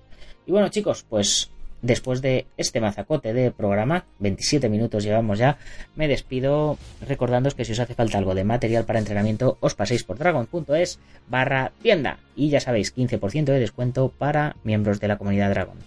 Y 0.45 0.51
bueno 0.51 0.69
chicos, 0.69 1.05
pues 1.07 1.49
después 1.83 2.21
de 2.21 2.47
este 2.57 2.81
mazacote 2.81 3.33
de 3.33 3.51
programa, 3.51 4.05
27 4.19 4.69
minutos 4.69 5.03
llevamos 5.03 5.37
ya, 5.37 5.57
me 5.95 6.07
despido 6.07 6.77
recordándoos 7.05 7.53
que 7.53 7.65
si 7.65 7.73
os 7.73 7.79
hace 7.79 7.93
falta 7.93 8.17
algo 8.17 8.33
de 8.33 8.43
material 8.43 8.85
para 8.85 8.99
entrenamiento, 8.99 9.57
os 9.59 9.75
paséis 9.75 10.03
por 10.03 10.17
dragon.es 10.17 10.99
barra 11.27 11.71
tienda 11.81 12.17
y 12.35 12.49
ya 12.49 12.59
sabéis, 12.59 12.95
15% 12.95 13.45
de 13.45 13.59
descuento 13.59 14.09
para 14.09 14.55
miembros 14.63 14.99
de 14.99 15.09
la 15.09 15.17
comunidad 15.17 15.49
Dragon. 15.49 15.77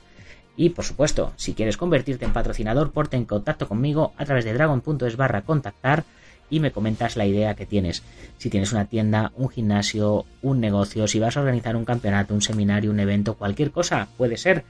Y 0.56 0.70
por 0.70 0.84
supuesto, 0.84 1.32
si 1.36 1.54
quieres 1.54 1.76
convertirte 1.76 2.24
en 2.24 2.32
patrocinador, 2.32 2.92
porte 2.92 3.16
en 3.16 3.26
contacto 3.26 3.68
conmigo 3.68 4.12
a 4.16 4.24
través 4.24 4.44
de 4.44 4.54
dragon.es 4.54 5.16
barra 5.16 5.42
contactar 5.42 6.04
y 6.50 6.60
me 6.60 6.72
comentas 6.72 7.16
la 7.16 7.26
idea 7.26 7.54
que 7.54 7.66
tienes. 7.66 8.02
Si 8.38 8.50
tienes 8.50 8.72
una 8.72 8.86
tienda, 8.86 9.32
un 9.36 9.48
gimnasio, 9.48 10.26
un 10.42 10.60
negocio, 10.60 11.06
si 11.06 11.18
vas 11.18 11.36
a 11.36 11.40
organizar 11.40 11.76
un 11.76 11.84
campeonato, 11.84 12.34
un 12.34 12.42
seminario, 12.42 12.90
un 12.90 13.00
evento, 13.00 13.34
cualquier 13.34 13.70
cosa, 13.70 14.08
puede 14.16 14.36
ser 14.36 14.64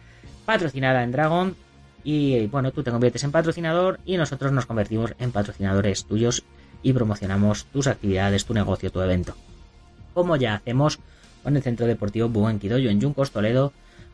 patrocinada 0.44 1.02
en 1.02 1.12
Dragon. 1.12 1.56
Y 2.04 2.46
bueno, 2.46 2.70
tú 2.70 2.82
te 2.82 2.90
conviertes 2.90 3.24
en 3.24 3.32
patrocinador 3.32 3.98
y 4.04 4.16
nosotros 4.16 4.52
nos 4.52 4.66
convertimos 4.66 5.14
en 5.18 5.32
patrocinadores 5.32 6.04
tuyos 6.04 6.44
y 6.82 6.92
promocionamos 6.92 7.64
tus 7.66 7.88
actividades, 7.88 8.44
tu 8.44 8.54
negocio, 8.54 8.92
tu 8.92 9.00
evento. 9.00 9.34
Como 10.14 10.36
ya 10.36 10.54
hacemos 10.54 11.00
con 11.42 11.56
el 11.56 11.62
Centro 11.62 11.86
Deportivo 11.86 12.28
Buen 12.28 12.58
Quidoyo 12.58 12.90
en 12.90 13.00
Yuncos, 13.00 13.32
Toledo, 13.32 13.72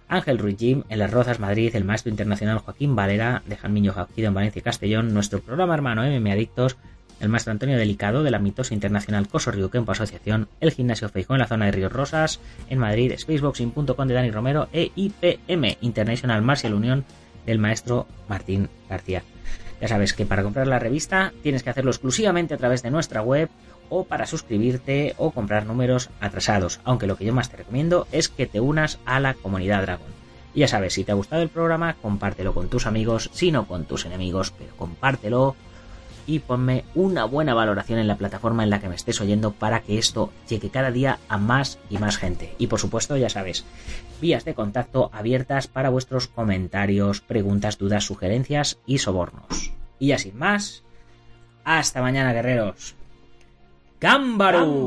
Ángel 0.09 0.39
Ruiz 0.39 0.59
Jim 0.59 0.85
en 0.89 0.99
Las 0.99 1.11
Rozas, 1.11 1.41
Madrid, 1.41 1.75
el 1.75 1.85
maestro 1.85 2.11
internacional 2.11 2.59
Joaquín 2.59 2.95
Valera 2.95 3.43
de 3.47 3.57
Jalmiño 3.57 3.93
Jauquido 3.93 4.29
en 4.29 4.35
Valencia 4.35 4.61
y 4.61 4.63
Castellón, 4.63 5.15
nuestro 5.15 5.41
programa 5.41 5.75
hermano 5.75 6.03
MM 6.03 6.31
Adictos, 6.31 6.77
el 7.23 7.29
maestro 7.29 7.53
Antonio 7.53 7.79
Delicado 7.79 8.23
de 8.23 8.31
la 8.31 8.41
mitosa 8.41 8.75
internacional 8.75 9.29
Coso 9.29 9.53
Kempo 9.71 9.93
Asociación, 9.93 10.49
el 10.61 10.73
gimnasio 10.73 11.09
Feijó 11.09 11.35
en 11.35 11.41
la 11.41 11.47
zona 11.47 11.67
de 11.67 11.73
Ríos 11.73 11.93
Rosas, 11.93 12.41
en 12.69 12.79
Madrid, 12.79 13.15
spaceboxing.com 13.17 14.09
de 14.09 14.15
Dani 14.15 14.31
Romero 14.31 14.69
e 14.73 14.91
IPM 14.97 15.79
International 15.81 16.43
Martial 16.43 16.75
Unión 16.75 17.05
del 17.47 17.59
maestro 17.59 18.07
Martín 18.29 18.69
García. 18.91 19.23
Ya 19.81 19.89
sabes 19.89 20.15
que 20.15 20.27
para 20.27 20.43
comprar 20.43 20.67
la 20.67 20.81
revista 20.81 21.33
tienes 21.43 21.63
que 21.63 21.71
hacerlo 21.71 21.93
exclusivamente 21.93 22.55
a 22.55 22.59
través 22.59 22.83
de 22.83 22.91
nuestra 22.91 23.23
web 23.23 23.49
o 23.89 24.05
para 24.05 24.27
suscribirte 24.27 25.15
o 25.17 25.31
comprar 25.31 25.67
números 25.67 26.11
atrasados, 26.21 26.81
aunque 26.85 27.07
lo 27.07 27.17
que 27.17 27.25
yo 27.25 27.33
más 27.33 27.51
te 27.51 27.59
recomiendo 27.59 28.07
es 28.11 28.29
que 28.29 28.47
te 28.47 28.61
unas 28.61 28.99
a 29.05 29.21
la 29.21 29.35
comunidad 29.35 29.83
Dragon. 29.83 30.07
Y 30.55 30.61
ya 30.61 30.69
sabes, 30.69 30.95
si 30.95 31.05
te 31.05 31.13
ha 31.13 31.17
gustado 31.17 31.43
el 31.43 31.49
programa, 31.49 31.95
compártelo 31.95 32.53
con 32.53 32.69
tus 32.69 32.87
amigos, 32.87 33.31
si 33.33 33.53
no 33.53 33.67
con 33.67 33.85
tus 33.85 34.07
enemigos, 34.07 34.53
pero 34.59 34.77
compártelo 34.77 35.57
y 36.27 36.41
ponme 36.41 36.85
una 36.95 37.25
buena 37.25 37.55
valoración 37.55 37.99
en 37.99 38.07
la 38.07 38.17
plataforma 38.17 38.63
en 38.65 38.71
la 38.71 38.81
que 38.81 38.89
me 38.89 38.95
estés 38.95 39.21
oyendo 39.21 39.53
para 39.53 39.81
que 39.81 39.99
esto 39.99 40.31
llegue 40.49 40.71
cada 40.71 40.91
día 40.91 41.19
a 41.29 41.39
más 41.39 41.79
y 41.91 41.99
más 41.99 42.17
gente. 42.17 42.55
Y 42.59 42.69
por 42.69 42.79
supuesto, 42.79 43.17
ya 43.17 43.29
sabes, 43.29 43.65
vías 44.21 44.45
de 44.45 44.55
contacto 44.55 45.11
abiertas 45.13 45.67
para 45.67 45.91
vuestros 45.91 46.29
comentarios, 46.29 47.21
preguntas, 47.21 47.79
dudas, 47.79 48.05
sugerencias 48.05 48.79
y 48.87 48.99
sobornos. 48.99 49.73
Y 49.99 50.09
ya 50.09 50.19
sin 50.19 50.39
más, 50.39 50.85
hasta 51.65 52.03
mañana, 52.03 52.33
guerreros. 52.33 52.97
¡Gámbaro! 54.01 54.85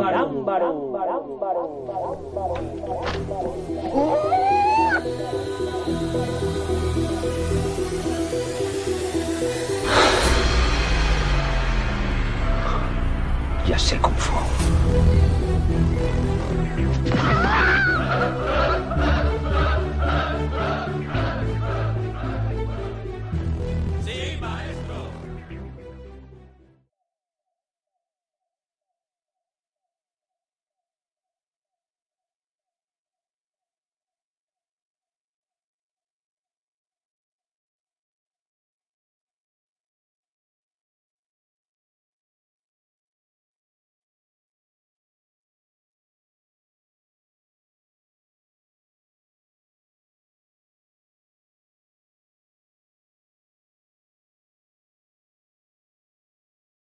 já 13.75 13.79
sei 13.79 13.99
como 13.99 14.15
for. 14.15 14.41